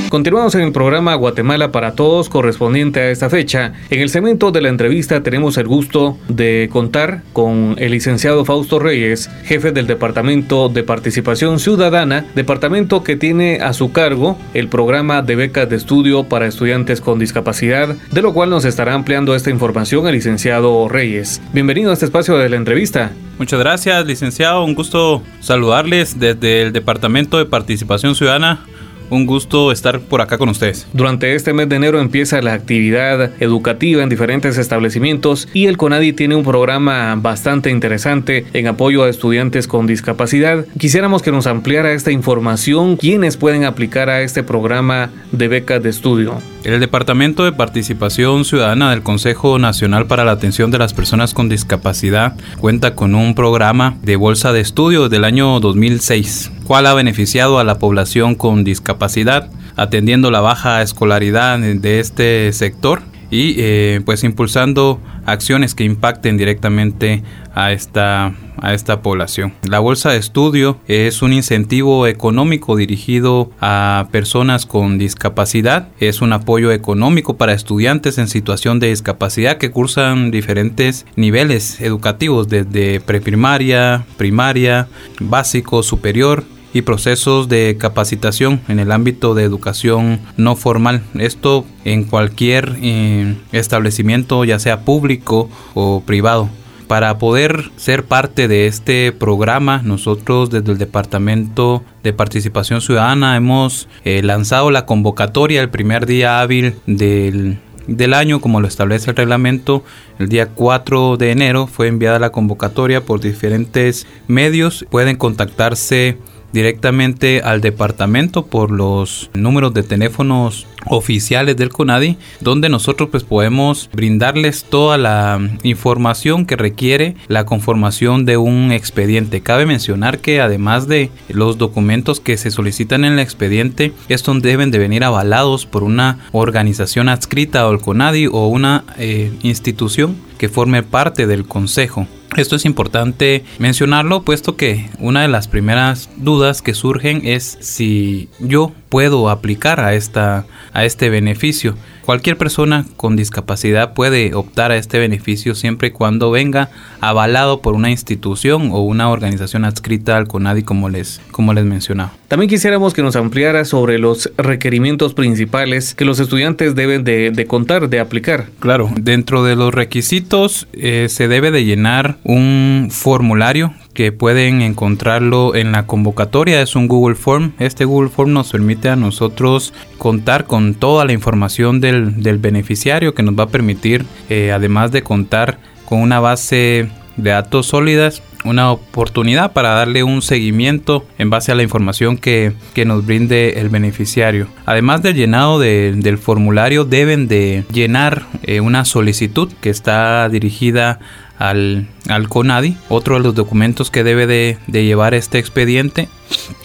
Continuamos 0.09 0.55
en 0.55 0.61
el 0.61 0.71
programa 0.71 1.15
Guatemala 1.15 1.73
para 1.73 1.91
Todos 1.91 2.29
correspondiente 2.29 3.01
a 3.01 3.11
esta 3.11 3.29
fecha. 3.29 3.73
En 3.89 3.99
el 3.99 4.09
segmento 4.09 4.51
de 4.51 4.61
la 4.61 4.69
entrevista 4.69 5.21
tenemos 5.21 5.57
el 5.57 5.67
gusto 5.67 6.17
de 6.29 6.69
contar 6.71 7.23
con 7.33 7.75
el 7.77 7.91
licenciado 7.91 8.45
Fausto 8.45 8.79
Reyes, 8.79 9.29
jefe 9.43 9.73
del 9.73 9.85
Departamento 9.85 10.69
de 10.69 10.83
Participación 10.83 11.59
Ciudadana, 11.59 12.25
departamento 12.35 13.03
que 13.03 13.17
tiene 13.17 13.57
a 13.57 13.73
su 13.73 13.91
cargo 13.91 14.37
el 14.53 14.69
programa 14.69 15.21
de 15.23 15.35
becas 15.35 15.69
de 15.69 15.75
estudio 15.75 16.23
para 16.23 16.47
estudiantes 16.47 17.01
con 17.01 17.19
discapacidad, 17.19 17.93
de 18.09 18.21
lo 18.21 18.33
cual 18.33 18.49
nos 18.49 18.63
estará 18.63 18.93
ampliando 18.93 19.35
esta 19.35 19.49
información 19.49 20.07
el 20.07 20.13
licenciado 20.13 20.87
Reyes. 20.87 21.41
Bienvenido 21.51 21.91
a 21.91 21.93
este 21.93 22.05
espacio 22.05 22.37
de 22.37 22.47
la 22.47 22.55
entrevista. 22.55 23.11
Muchas 23.39 23.59
gracias, 23.59 24.05
licenciado. 24.05 24.63
Un 24.63 24.73
gusto 24.73 25.21
saludarles 25.41 26.17
desde 26.17 26.61
el 26.61 26.71
Departamento 26.71 27.37
de 27.37 27.45
Participación 27.45 28.15
Ciudadana 28.15 28.65
un 29.09 29.25
gusto 29.25 29.71
estar 29.71 29.99
por 29.99 30.21
acá 30.21 30.37
con 30.37 30.49
ustedes. 30.49 30.87
Durante 30.93 31.35
este 31.35 31.53
mes 31.53 31.69
de 31.69 31.75
enero 31.75 31.99
empieza 31.99 32.41
la 32.41 32.53
actividad 32.53 33.31
educativa 33.39 34.03
en 34.03 34.09
diferentes 34.09 34.57
establecimientos 34.57 35.47
y 35.53 35.67
el 35.67 35.77
CONADI 35.77 36.13
tiene 36.13 36.35
un 36.35 36.43
programa 36.43 37.15
bastante 37.15 37.69
interesante 37.69 38.45
en 38.53 38.67
apoyo 38.67 39.03
a 39.03 39.09
estudiantes 39.09 39.67
con 39.67 39.87
discapacidad. 39.87 40.65
Quisiéramos 40.77 41.21
que 41.21 41.31
nos 41.31 41.47
ampliara 41.47 41.93
esta 41.93 42.11
información, 42.11 42.97
quiénes 42.97 43.37
pueden 43.37 43.63
aplicar 43.63 44.09
a 44.09 44.21
este 44.21 44.43
programa 44.43 45.09
de 45.31 45.47
becas 45.47 45.81
de 45.83 45.89
estudio. 45.89 46.41
El 46.67 46.81
Departamento 46.81 47.45
de 47.45 47.53
Participación 47.53 48.43
Ciudadana 48.43 48.89
del 48.89 49.01
Consejo 49.01 49.57
Nacional 49.57 50.05
para 50.05 50.25
la 50.25 50.33
Atención 50.33 50.69
de 50.69 50.77
las 50.77 50.93
Personas 50.93 51.33
con 51.33 51.47
Discapacidad 51.47 52.35
cuenta 52.59 52.93
con 52.93 53.15
un 53.15 53.35
programa 53.35 53.95
de 54.01 54.17
bolsa 54.17 54.51
de 54.51 54.59
estudio 54.59 55.03
desde 55.03 55.15
el 55.15 55.23
año 55.23 55.61
2006, 55.61 56.51
cual 56.65 56.87
ha 56.87 56.93
beneficiado 56.93 57.59
a 57.59 57.63
la 57.63 57.79
población 57.79 58.35
con 58.35 58.65
discapacidad, 58.65 59.49
atendiendo 59.77 60.29
la 60.29 60.41
baja 60.41 60.81
escolaridad 60.81 61.57
de 61.57 62.01
este 62.01 62.51
sector 62.51 63.01
y 63.29 63.55
eh, 63.57 64.01
pues 64.05 64.23
impulsando 64.23 64.99
acciones 65.25 65.75
que 65.75 65.83
impacten 65.83 66.37
directamente 66.37 67.23
a 67.53 67.71
esta, 67.71 68.33
a 68.57 68.73
esta 68.73 69.01
población. 69.01 69.53
La 69.63 69.79
bolsa 69.79 70.11
de 70.11 70.17
estudio 70.17 70.79
es 70.87 71.21
un 71.21 71.33
incentivo 71.33 72.07
económico 72.07 72.75
dirigido 72.75 73.51
a 73.59 74.07
personas 74.11 74.65
con 74.65 74.97
discapacidad. 74.97 75.89
Es 75.99 76.21
un 76.21 76.33
apoyo 76.33 76.71
económico 76.71 77.35
para 77.35 77.53
estudiantes 77.53 78.17
en 78.17 78.27
situación 78.27 78.79
de 78.79 78.89
discapacidad 78.89 79.57
que 79.57 79.71
cursan 79.71 80.31
diferentes 80.31 81.05
niveles 81.15 81.81
educativos 81.81 82.47
desde 82.47 82.99
preprimaria, 82.99 84.05
primaria, 84.17 84.87
básico, 85.19 85.83
superior 85.83 86.43
y 86.77 86.83
procesos 86.83 87.49
de 87.49 87.75
capacitación 87.79 88.61
en 88.67 88.77
el 88.77 88.91
ámbito 88.91 89.33
de 89.33 89.43
educación 89.43 90.19
no 90.37 90.55
formal. 90.55 91.01
Esto 91.17 91.65
en 91.85 92.03
cualquier 92.03 92.77
eh, 92.81 93.35
establecimiento, 93.51 94.45
ya 94.45 94.59
sea 94.59 94.81
público 94.81 95.49
o 95.73 96.03
privado. 96.05 96.49
Para 96.87 97.17
poder 97.17 97.71
ser 97.77 98.05
parte 98.05 98.47
de 98.47 98.67
este 98.67 99.11
programa, 99.11 99.81
nosotros 99.83 100.51
desde 100.51 100.71
el 100.71 100.77
Departamento 100.77 101.83
de 102.03 102.13
Participación 102.13 102.79
Ciudadana 102.79 103.35
hemos 103.35 103.89
eh, 104.05 104.21
lanzado 104.21 104.69
la 104.69 104.85
convocatoria 104.85 105.61
el 105.61 105.69
primer 105.69 106.05
día 106.05 106.41
hábil 106.41 106.75
del, 106.85 107.57
del 107.87 108.13
año, 108.13 108.39
como 108.39 108.61
lo 108.61 108.67
establece 108.67 109.09
el 109.09 109.17
reglamento. 109.17 109.83
El 110.19 110.29
día 110.29 110.49
4 110.49 111.17
de 111.17 111.31
enero 111.31 111.65
fue 111.65 111.87
enviada 111.87 112.19
la 112.19 112.29
convocatoria 112.29 113.03
por 113.03 113.19
diferentes 113.19 114.05
medios. 114.27 114.85
Pueden 114.91 115.17
contactarse 115.17 116.19
directamente 116.57 117.41
al 117.43 117.61
departamento 117.61 118.47
por 118.47 118.71
los 118.71 119.29
números 119.35 119.75
de 119.75 119.83
teléfonos 119.83 120.65
oficiales 120.87 121.55
del 121.55 121.69
CONADI 121.69 122.17
donde 122.41 122.67
nosotros 122.67 123.09
pues 123.11 123.23
podemos 123.23 123.91
brindarles 123.93 124.63
toda 124.63 124.97
la 124.97 125.39
información 125.61 126.47
que 126.47 126.55
requiere 126.55 127.15
la 127.27 127.45
conformación 127.45 128.25
de 128.25 128.37
un 128.37 128.71
expediente. 128.71 129.41
Cabe 129.41 129.67
mencionar 129.67 130.17
que 130.17 130.41
además 130.41 130.87
de 130.87 131.11
los 131.29 131.59
documentos 131.59 132.19
que 132.19 132.37
se 132.37 132.49
solicitan 132.49 133.05
en 133.05 133.13
el 133.13 133.19
expediente, 133.19 133.93
estos 134.09 134.41
deben 134.41 134.71
de 134.71 134.79
venir 134.79 135.03
avalados 135.03 135.67
por 135.67 135.83
una 135.83 136.27
organización 136.31 137.07
adscrita 137.07 137.67
al 137.67 137.81
CONADI 137.81 138.29
o 138.31 138.47
una 138.47 138.83
eh, 138.97 139.31
institución 139.43 140.15
que 140.39 140.49
forme 140.49 140.81
parte 140.81 141.27
del 141.27 141.45
consejo. 141.45 142.07
Esto 142.35 142.55
es 142.55 142.65
importante 142.65 143.43
mencionarlo 143.57 144.21
puesto 144.23 144.55
que 144.57 144.89
una 144.99 145.21
de 145.21 145.27
las 145.27 145.47
primeras 145.47 146.09
dudas 146.17 146.61
que 146.61 146.73
surgen 146.73 147.21
es 147.23 147.57
si 147.61 148.29
yo 148.39 148.73
puedo 148.89 149.29
aplicar 149.29 149.79
a, 149.79 149.93
esta, 149.93 150.45
a 150.73 150.85
este 150.85 151.09
beneficio. 151.09 151.75
Cualquier 152.05 152.37
persona 152.37 152.85
con 152.95 153.17
discapacidad 153.17 153.93
puede 153.93 154.33
optar 154.33 154.71
a 154.71 154.77
este 154.77 154.97
beneficio 154.97 155.55
siempre 155.55 155.89
y 155.89 155.91
cuando 155.91 156.31
venga 156.31 156.69
avalado 157.01 157.61
por 157.61 157.73
una 157.73 157.91
institución 157.91 158.69
o 158.71 158.79
una 158.79 159.09
organización 159.09 159.65
adscrita 159.65 160.15
al 160.15 160.27
CONADI 160.27 160.63
como 160.63 160.87
les, 160.87 161.19
como 161.31 161.53
les 161.53 161.65
mencionaba. 161.65 162.13
También 162.29 162.49
quisiéramos 162.49 162.93
que 162.93 163.01
nos 163.01 163.17
ampliara 163.17 163.65
sobre 163.65 163.99
los 163.99 164.31
requerimientos 164.37 165.13
principales 165.13 165.95
que 165.95 166.05
los 166.05 166.19
estudiantes 166.19 166.75
deben 166.75 167.03
de, 167.03 167.45
contar, 167.47 167.89
de 167.89 167.99
aplicar. 167.99 168.47
Claro, 168.59 168.89
dentro 168.95 169.43
de 169.43 169.55
los 169.55 169.73
requisitos 169.73 170.67
eh, 170.73 171.07
se 171.09 171.27
debe 171.27 171.51
de 171.51 171.65
llenar 171.65 172.16
un 172.23 172.89
formulario 172.91 173.73
que 173.93 174.11
pueden 174.11 174.61
encontrarlo 174.61 175.55
en 175.55 175.71
la 175.71 175.87
convocatoria. 175.87 176.61
Es 176.61 176.75
un 176.75 176.87
Google 176.87 177.15
Form. 177.15 177.53
Este 177.59 177.85
Google 177.85 178.09
Form 178.09 178.33
nos 178.33 178.51
permite 178.51 178.89
a 178.89 178.95
nosotros 178.95 179.73
contar 179.97 180.45
con 180.45 180.75
toda 180.75 181.05
la 181.05 181.13
información 181.13 181.81
del, 181.81 182.37
beneficiario 182.37 183.15
que 183.15 183.23
nos 183.23 183.37
va 183.37 183.45
a 183.45 183.49
permitir, 183.49 184.05
eh, 184.29 184.51
además 184.51 184.91
de 184.91 185.01
contar 185.01 185.57
con 185.85 185.99
una 185.99 186.19
base 186.19 186.89
de 187.15 187.29
datos 187.31 187.65
sólidas, 187.65 188.21
una 188.45 188.71
oportunidad 188.71 189.51
para 189.53 189.69
darle 189.69 190.03
un 190.03 190.21
seguimiento 190.21 191.05
en 191.17 191.29
base 191.29 191.51
a 191.51 191.55
la 191.55 191.63
información 191.63 192.17
que, 192.17 192.53
nos 192.85 193.05
brinde 193.05 193.59
el 193.59 193.69
beneficiario. 193.69 194.47
Además 194.65 195.01
del 195.01 195.15
llenado 195.15 195.59
del 195.59 196.17
formulario, 196.17 196.85
deben 196.85 197.27
de 197.27 197.63
llenar 197.71 198.25
eh, 198.43 198.61
una 198.61 198.85
solicitud 198.85 199.51
que 199.61 199.69
está 199.69 200.29
dirigida 200.29 200.99
al, 201.39 201.87
CONADI. 202.29 202.77
Otro 202.89 203.15
de 203.15 203.21
los 203.21 203.35
documentos 203.35 203.91
que 203.91 204.03
debe 204.03 204.27
de, 204.27 204.57
llevar 204.67 205.13
este 205.13 205.39
expediente 205.39 206.07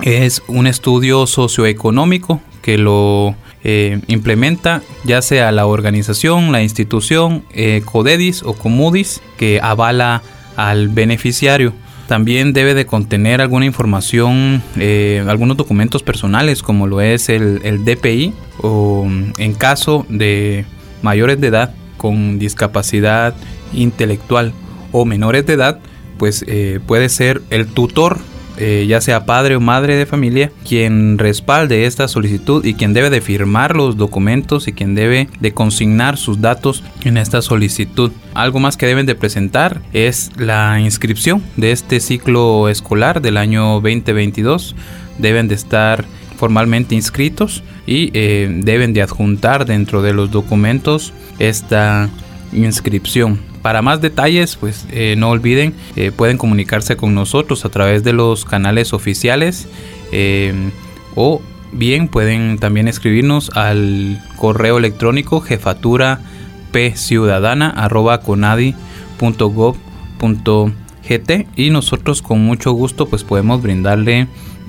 es 0.02 0.42
un 0.48 0.66
estudio 0.66 1.26
socioeconómico 1.26 2.40
que 2.62 2.78
lo 2.78 3.34
eh, 3.64 4.00
implementa 4.06 4.82
ya 5.04 5.22
sea 5.22 5.52
la 5.52 5.66
organización, 5.66 6.52
la 6.52 6.62
institución, 6.62 7.44
eh, 7.52 7.82
CODEDIS 7.84 8.42
o 8.44 8.54
COMUDIS 8.54 9.20
que 9.36 9.60
avala 9.62 10.22
al 10.56 10.88
beneficiario. 10.88 11.72
También 12.08 12.52
debe 12.52 12.74
de 12.74 12.84
contener 12.84 13.40
alguna 13.40 13.64
información, 13.64 14.62
eh, 14.76 15.24
algunos 15.28 15.56
documentos 15.56 16.02
personales 16.02 16.62
como 16.62 16.86
lo 16.86 17.00
es 17.00 17.28
el, 17.28 17.60
el 17.64 17.84
DPI 17.84 18.34
o 18.60 19.08
en 19.38 19.54
caso 19.54 20.04
de 20.08 20.64
mayores 21.00 21.40
de 21.40 21.46
edad 21.48 21.74
con 21.96 22.38
discapacidad 22.38 23.34
intelectual 23.72 24.52
o 24.92 25.04
menores 25.04 25.46
de 25.46 25.54
edad, 25.54 25.80
pues 26.18 26.44
eh, 26.46 26.78
puede 26.86 27.08
ser 27.08 27.42
el 27.50 27.66
tutor, 27.66 28.18
eh, 28.58 28.84
ya 28.88 29.00
sea 29.00 29.24
padre 29.24 29.56
o 29.56 29.60
madre 29.60 29.96
de 29.96 30.06
familia, 30.06 30.52
quien 30.68 31.18
respalde 31.18 31.86
esta 31.86 32.06
solicitud 32.06 32.64
y 32.64 32.74
quien 32.74 32.92
debe 32.92 33.10
de 33.10 33.20
firmar 33.20 33.74
los 33.74 33.96
documentos 33.96 34.68
y 34.68 34.72
quien 34.72 34.94
debe 34.94 35.28
de 35.40 35.52
consignar 35.52 36.16
sus 36.16 36.40
datos 36.40 36.84
en 37.04 37.16
esta 37.16 37.42
solicitud. 37.42 38.12
Algo 38.34 38.60
más 38.60 38.76
que 38.76 38.86
deben 38.86 39.06
de 39.06 39.14
presentar 39.14 39.80
es 39.92 40.30
la 40.36 40.78
inscripción 40.78 41.42
de 41.56 41.72
este 41.72 41.98
ciclo 41.98 42.68
escolar 42.68 43.22
del 43.22 43.36
año 43.38 43.80
2022. 43.80 44.76
Deben 45.18 45.48
de 45.48 45.54
estar 45.54 46.04
formalmente 46.36 46.94
inscritos 46.94 47.62
y 47.86 48.10
eh, 48.14 48.48
deben 48.64 48.92
de 48.92 49.02
adjuntar 49.02 49.64
dentro 49.64 50.02
de 50.02 50.12
los 50.12 50.30
documentos 50.30 51.12
esta 51.38 52.10
inscripción. 52.52 53.51
Para 53.62 53.80
más 53.80 54.00
detalles, 54.00 54.56
pues 54.56 54.86
eh, 54.90 55.14
no 55.16 55.30
olviden, 55.30 55.74
eh, 55.94 56.10
pueden 56.10 56.36
comunicarse 56.36 56.96
con 56.96 57.14
nosotros 57.14 57.64
a 57.64 57.68
través 57.68 58.02
de 58.02 58.12
los 58.12 58.44
canales 58.44 58.92
oficiales 58.92 59.68
eh, 60.10 60.52
o 61.14 61.40
bien 61.70 62.08
pueden 62.08 62.58
también 62.58 62.88
escribirnos 62.88 63.50
al 63.50 64.20
correo 64.36 64.78
electrónico 64.78 65.40
jefatura 65.40 66.20
y 71.56 71.70
nosotros 71.70 72.20
con 72.22 72.44
mucho 72.44 72.72
gusto 72.72 73.06
pues 73.06 73.24
podemos 73.24 73.62
brindarle 73.62 74.26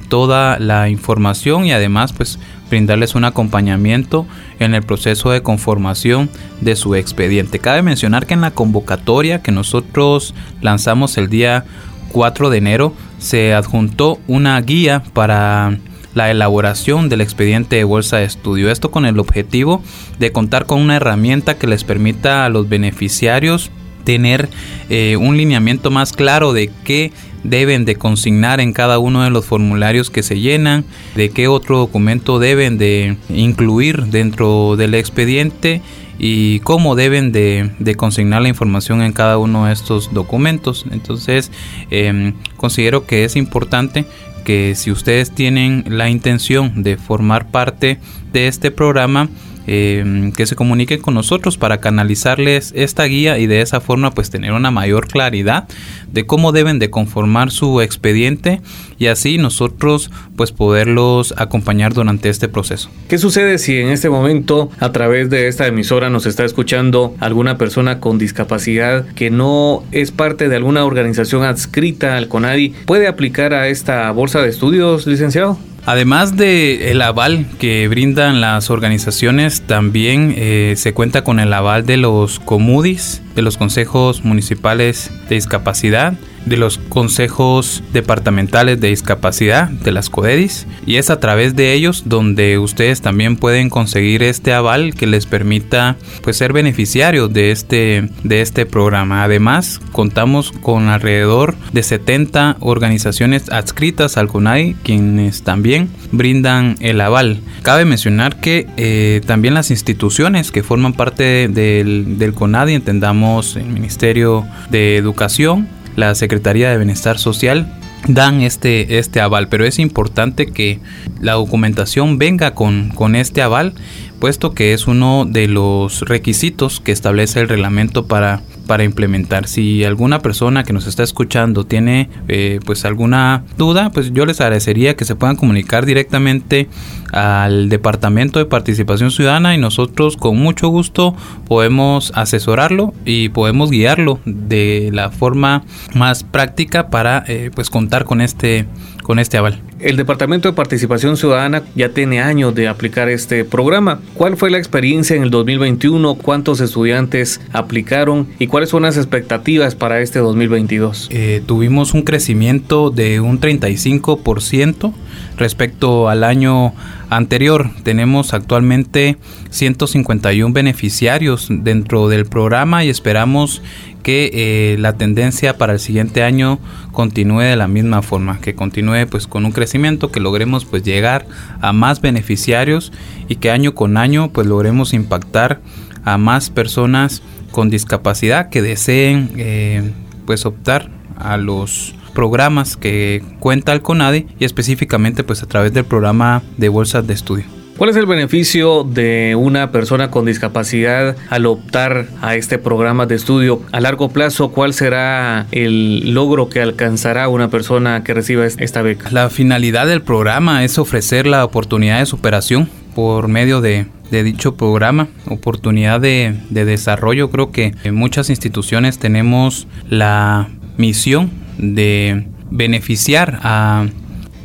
toda 0.10 0.60
la 0.60 0.90
información 0.90 1.66
y 1.66 1.72
además 1.72 2.14
pues 2.14 2.40
brindarles 2.70 3.16
un 3.16 3.26
acompañamiento 3.26 4.26
en 4.60 4.74
el 4.74 4.84
proceso 4.84 5.32
de 5.32 5.44
conformación 5.44 6.30
de 6.62 6.76
su 6.76 6.96
expediente. 6.96 7.60
Cabe 7.60 7.82
mencionar 7.82 8.26
que 8.26 8.34
en 8.34 8.42
la 8.42 8.52
convocatoria 8.52 9.42
que 9.42 9.52
nosotros 9.52 10.34
lanzamos 10.62 11.18
el 11.18 11.30
día 11.30 11.66
4 12.12 12.50
de 12.50 12.58
enero 12.58 12.94
se 13.20 13.54
adjuntó 13.54 14.20
una 14.28 14.60
guía 14.62 15.04
para 15.14 15.78
la 16.16 16.30
elaboración 16.30 17.10
del 17.10 17.22
expediente 17.22 17.76
de 17.76 17.84
bolsa 17.84 18.18
de 18.18 18.26
estudio. 18.26 18.70
Esto 18.70 18.92
con 18.92 19.06
el 19.06 19.20
objetivo 19.20 19.82
de 20.20 20.32
contar 20.32 20.66
con 20.66 20.80
una 20.80 20.96
herramienta 20.96 21.58
que 21.58 21.68
les 21.68 21.84
permita 21.84 22.46
a 22.46 22.50
los 22.50 22.70
beneficiarios 22.70 23.72
tener 24.04 24.50
eh, 24.90 25.18
un 25.18 25.38
lineamiento 25.38 25.90
más 25.92 26.14
claro 26.14 26.54
de 26.54 26.70
qué 26.84 27.12
deben 27.44 27.86
de 27.86 27.96
consignar 27.96 28.60
en 28.60 28.74
cada 28.74 29.00
uno 29.00 29.24
de 29.24 29.30
los 29.30 29.46
formularios 29.46 30.10
que 30.10 30.24
se 30.24 30.40
llenan, 30.40 30.86
de 31.16 31.30
qué 31.30 31.48
otro 31.48 31.78
documento 31.78 32.40
deben 32.40 32.78
de 32.78 33.18
incluir 33.30 34.06
dentro 34.06 34.76
del 34.76 34.96
expediente 34.96 35.82
y 36.18 36.60
cómo 36.60 36.96
deben 36.96 37.32
de, 37.32 37.96
consignar 37.98 38.42
la 38.42 38.50
información 38.50 39.02
en 39.02 39.14
cada 39.14 39.38
uno 39.38 39.66
de 39.66 39.74
estos 39.74 40.14
documentos. 40.14 40.86
Entonces, 40.92 41.52
em, 41.90 42.34
considero 42.58 43.06
que 43.06 43.26
es 43.26 43.36
importante 43.36 44.06
que 44.44 44.76
si 44.76 44.92
ustedes 44.92 45.32
tienen 45.32 45.86
la 45.88 46.10
intención 46.10 46.84
de 46.84 46.98
formar 46.98 47.50
parte 47.50 48.00
de 48.32 48.48
este 48.48 48.72
programa, 48.72 49.30
Em, 49.66 50.34
que 50.34 50.46
se 50.46 50.58
comuniquen 50.58 51.00
con 51.00 51.14
nosotros 51.14 51.58
para 51.58 51.80
canalizarles 51.80 52.74
esta 52.76 53.06
guía 53.06 53.38
y 53.38 53.48
de 53.48 53.62
esa 53.62 53.80
forma 53.80 54.12
pues 54.12 54.30
tener 54.30 54.52
una 54.52 54.72
mayor 54.72 55.08
claridad 55.08 55.70
de 56.12 56.26
cómo 56.26 56.52
deben 56.52 56.80
de 56.80 56.90
conformar 56.90 57.50
su 57.50 57.80
expediente 57.80 58.62
y 59.00 59.08
así 59.08 59.38
nosotros 59.38 60.12
pues 60.36 60.52
poderlos 60.52 61.34
acompañar 61.38 61.94
durante 61.94 62.28
este 62.28 62.50
proceso. 62.50 62.90
¿Qué 63.08 63.18
sucede 63.18 63.58
si 63.58 63.78
en 63.78 63.88
este 63.88 64.10
momento 64.10 64.70
a 64.80 64.92
través 64.92 65.30
de 65.30 65.48
esta 65.48 65.66
emisora 65.66 66.10
nos 66.10 66.26
está 66.26 66.44
escuchando 66.44 67.16
alguna 67.22 67.58
persona 67.58 68.02
con 68.02 68.18
discapacidad 68.18 69.06
que 69.16 69.30
no 69.30 69.84
es 69.94 70.12
parte 70.12 70.50
de 70.50 70.58
alguna 70.58 70.84
organización 70.84 71.44
adscrita 71.44 72.18
al 72.18 72.28
CONADI? 72.28 72.76
¿Puede 72.86 73.08
aplicar 73.08 73.54
a 73.54 73.70
esta 73.70 74.12
bolsa 74.12 74.42
de 74.42 74.50
estudios, 74.50 75.08
licenciado? 75.08 75.58
Además 75.86 76.38
de 76.38 76.92
el 76.92 77.02
aval 77.02 77.46
que 77.60 77.90
brindan 77.90 78.40
las 78.40 78.70
organizaciones, 78.70 79.62
también 79.62 80.34
eh, 80.38 80.76
se 80.78 80.94
cuenta 80.94 81.26
con 81.26 81.42
el 81.42 81.52
aval 81.52 81.86
de 81.86 81.98
los 81.98 82.40
comudis, 82.40 83.22
de 83.36 83.42
los 83.42 83.58
consejos 83.58 84.24
municipales 84.24 85.12
de 85.28 85.36
discapacidad, 85.36 86.14
de 86.46 86.58
los 86.58 86.78
consejos 86.78 87.84
departamentales 87.94 88.80
de 88.80 88.90
discapacidad 88.90 89.70
de 89.70 89.92
las 89.92 90.10
CODEDIS 90.10 90.68
y 90.86 90.98
es 90.98 91.10
a 91.10 91.20
través 91.20 91.56
de 91.56 91.74
ellos 91.74 92.04
donde 92.06 92.58
ustedes 92.58 93.02
también 93.02 93.38
pueden 93.38 93.70
conseguir 93.70 94.24
este 94.24 94.54
aval 94.54 94.94
que 94.94 95.08
les 95.08 95.26
permita 95.26 95.98
pues 96.22 96.38
ser 96.38 96.54
beneficiarios 96.54 97.32
de 97.32 97.52
este 97.52 98.10
de 98.24 98.42
este 98.42 98.66
programa. 98.66 99.24
Además, 99.24 99.80
contamos 99.92 100.52
con 100.52 100.90
alrededor 100.90 101.56
de 101.72 101.84
70 101.84 102.58
organizaciones 102.60 103.50
adscritas 103.50 104.18
al 104.18 104.28
CONAI 104.28 104.76
quienes 104.84 105.44
también 105.44 105.90
brindan 106.12 106.76
el 106.80 107.02
aval. 107.02 107.42
Cabe 107.62 107.86
mencionar 107.86 108.40
que 108.40 108.68
eh, 108.78 109.22
también 109.26 109.54
las 109.54 109.72
instituciones 109.72 110.52
que 110.52 110.64
forman 110.64 110.94
parte 110.94 111.48
del, 111.48 112.18
del 112.18 112.34
CONADI, 112.34 112.74
entendamos 112.74 113.56
el 113.56 113.68
Ministerio 113.68 114.46
de 114.70 114.98
Educación, 114.98 115.68
la 115.96 116.16
Secretaría 116.16 116.70
de 116.70 116.78
Bienestar 116.78 117.18
Social 117.20 117.80
dan 118.08 118.42
este, 118.42 118.98
este 118.98 119.22
aval, 119.22 119.48
pero 119.48 119.66
es 119.66 119.80
importante 119.80 120.48
que 120.48 120.80
la 121.22 121.34
documentación 121.34 122.18
venga 122.18 122.54
con, 122.54 122.90
con 122.90 123.16
este 123.16 123.42
aval, 123.42 123.74
puesto 124.20 124.54
que 124.54 124.74
es 124.74 124.88
uno 124.88 125.26
de 125.26 125.48
los 125.48 126.02
requisitos 126.02 126.80
que 126.80 126.92
establece 126.92 127.40
el 127.40 127.50
reglamento 127.50 128.06
para 128.06 128.42
para 128.68 128.84
implementar. 128.84 129.48
Si 129.48 129.84
alguna 129.84 130.20
persona 130.20 130.64
que 130.64 130.74
nos 130.74 130.88
está 130.88 131.04
escuchando 131.04 131.66
tiene 131.66 132.10
eh, 132.28 132.60
pues 132.66 132.86
alguna 132.86 133.44
duda, 133.58 133.90
pues 133.92 134.14
yo 134.14 134.26
les 134.26 134.42
agradecería 134.42 134.96
que 134.96 135.06
se 135.06 135.16
puedan 135.16 135.36
comunicar 135.36 135.86
directamente 135.86 136.70
al 137.12 137.70
Departamento 137.70 138.40
de 138.40 138.46
Participación 138.46 139.12
Ciudadana 139.12 139.54
y 139.54 139.58
nosotros 139.58 140.18
con 140.18 140.38
mucho 140.38 140.70
gusto 140.70 141.16
podemos 141.48 142.12
asesorarlo 142.16 142.94
y 143.06 143.30
podemos 143.30 143.70
guiarlo 143.70 144.20
de 144.26 144.90
la 144.94 145.12
forma 145.12 145.64
más 145.94 146.24
práctica 146.24 146.90
para 146.90 147.24
eh, 147.28 147.52
pues 147.54 147.70
contar 147.70 148.06
con 148.06 148.22
este 148.22 148.66
con 149.04 149.20
este 149.20 149.38
aval. 149.38 149.62
El 149.80 149.98
Departamento 149.98 150.50
de 150.50 150.56
Participación 150.56 151.18
Ciudadana 151.18 151.64
ya 151.76 151.90
tiene 151.90 152.22
años 152.22 152.56
de 152.56 152.68
aplicar 152.68 153.10
este 153.10 153.46
programa. 153.46 154.00
¿Cuál 154.16 154.38
fue 154.38 154.50
la 154.50 154.58
experiencia 154.58 155.16
en 155.16 155.24
el 155.24 155.30
2021? 155.30 156.16
¿Cuántos 156.16 156.62
estudiantes 156.62 157.42
aplicaron? 157.52 158.28
¿Y 158.40 158.48
cuáles 158.48 158.70
son 158.70 158.84
las 158.84 158.98
expectativas 158.98 159.76
para 159.76 160.02
este 160.02 160.20
2022? 160.20 161.10
Eh, 161.12 161.44
tuvimos 161.46 161.94
un 161.94 162.04
crecimiento 162.04 162.90
de 162.90 163.20
un 163.20 163.40
35% 163.40 164.94
respecto 165.38 166.10
al 166.10 166.24
año 166.24 166.74
anterior. 167.10 167.70
Tenemos 167.84 168.34
actualmente 168.34 169.18
151 169.50 170.54
beneficiarios 170.54 171.48
dentro 171.50 172.08
del 172.08 172.26
programa 172.26 172.84
y 172.84 172.90
esperamos 172.90 173.62
que 174.04 174.30
eh, 174.34 174.78
la 174.78 174.94
tendencia 174.94 175.58
para 175.58 175.74
el 175.74 175.80
siguiente 175.80 176.22
año 176.22 176.60
continúe 176.92 177.42
de 177.42 177.56
la 177.56 177.68
misma 177.68 178.02
forma, 178.02 178.40
que 178.40 178.54
continúe 178.54 179.08
pues 179.10 179.26
con 179.26 179.46
un 179.46 179.52
crecimiento, 179.52 180.12
que 180.12 180.20
logremos 180.20 180.66
pues 180.66 180.84
llegar 180.84 181.26
a 181.62 181.74
más 181.74 182.02
beneficiarios 182.02 182.92
y 183.28 183.38
que 183.38 183.50
año 183.50 183.74
con 183.74 183.98
año 183.98 184.32
pues 184.32 184.46
logremos 184.46 184.94
impactar 184.94 185.62
a 186.04 186.18
más 186.18 186.50
personas 186.50 187.24
con 187.52 187.70
discapacidad 187.70 188.50
que 188.50 188.62
deseen 188.62 189.32
eh, 189.38 189.92
pues 190.26 190.46
optar 190.46 190.90
a 191.18 191.38
los 191.38 191.96
programas 192.14 192.78
que 192.78 193.24
cuenta 193.40 193.74
el 193.74 193.82
CONADE 193.82 194.28
y 194.40 194.46
específicamente 194.46 195.24
pues 195.24 195.42
a 195.42 195.48
través 195.48 195.74
del 195.74 195.86
programa 195.86 196.44
de 196.58 196.70
bolsas 196.70 197.08
de 197.08 197.14
estudio. 197.14 197.63
¿Cuál 197.78 197.90
es 197.90 197.96
el 197.96 198.06
beneficio 198.06 198.84
de 198.84 199.36
una 199.36 199.72
persona 199.72 200.12
con 200.12 200.26
discapacidad 200.26 201.18
al 201.30 201.46
optar 201.48 202.08
a 202.22 202.36
este 202.36 202.60
programa 202.60 203.06
de 203.06 203.16
estudio? 203.16 203.62
A 203.72 203.82
largo 203.82 204.10
plazo, 204.10 204.52
¿cuál 204.52 204.74
será 204.74 205.48
el 205.52 206.14
logro 206.14 206.50
que 206.50 206.62
alcanzará 206.62 207.28
una 207.28 207.50
persona 207.50 208.04
que 208.04 208.14
reciba 208.14 208.46
esta 208.46 208.82
beca? 208.84 209.10
La 209.12 209.30
finalidad 209.30 209.88
del 209.88 210.02
programa 210.02 210.64
es 210.64 210.78
ofrecer 210.78 211.26
la 211.26 211.44
oportunidad 211.44 212.00
de 212.00 212.06
superación 212.06 212.70
por 212.96 213.28
medio 213.28 213.60
de, 213.60 213.88
dicho 214.12 214.56
programa, 214.56 215.08
oportunidad 215.28 216.00
de, 216.00 216.36
de 216.52 216.66
desarrollo. 216.66 217.32
Creo 217.32 217.52
que 217.52 217.74
en 217.84 217.96
muchas 217.96 218.30
instituciones 218.30 219.00
tenemos 219.00 219.68
la 219.90 220.48
misión 220.78 221.32
de 221.58 222.28
beneficiar 222.50 223.40
a, 223.44 223.88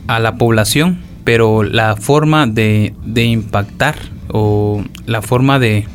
la 0.08 0.36
población, 0.36 0.98
pero 1.28 1.62
la 1.62 1.94
forma 1.94 2.46
de, 2.46 2.94
impactar 3.14 3.96
o 4.28 4.82
la 5.04 5.20
forma 5.20 5.58
de, 5.58 5.86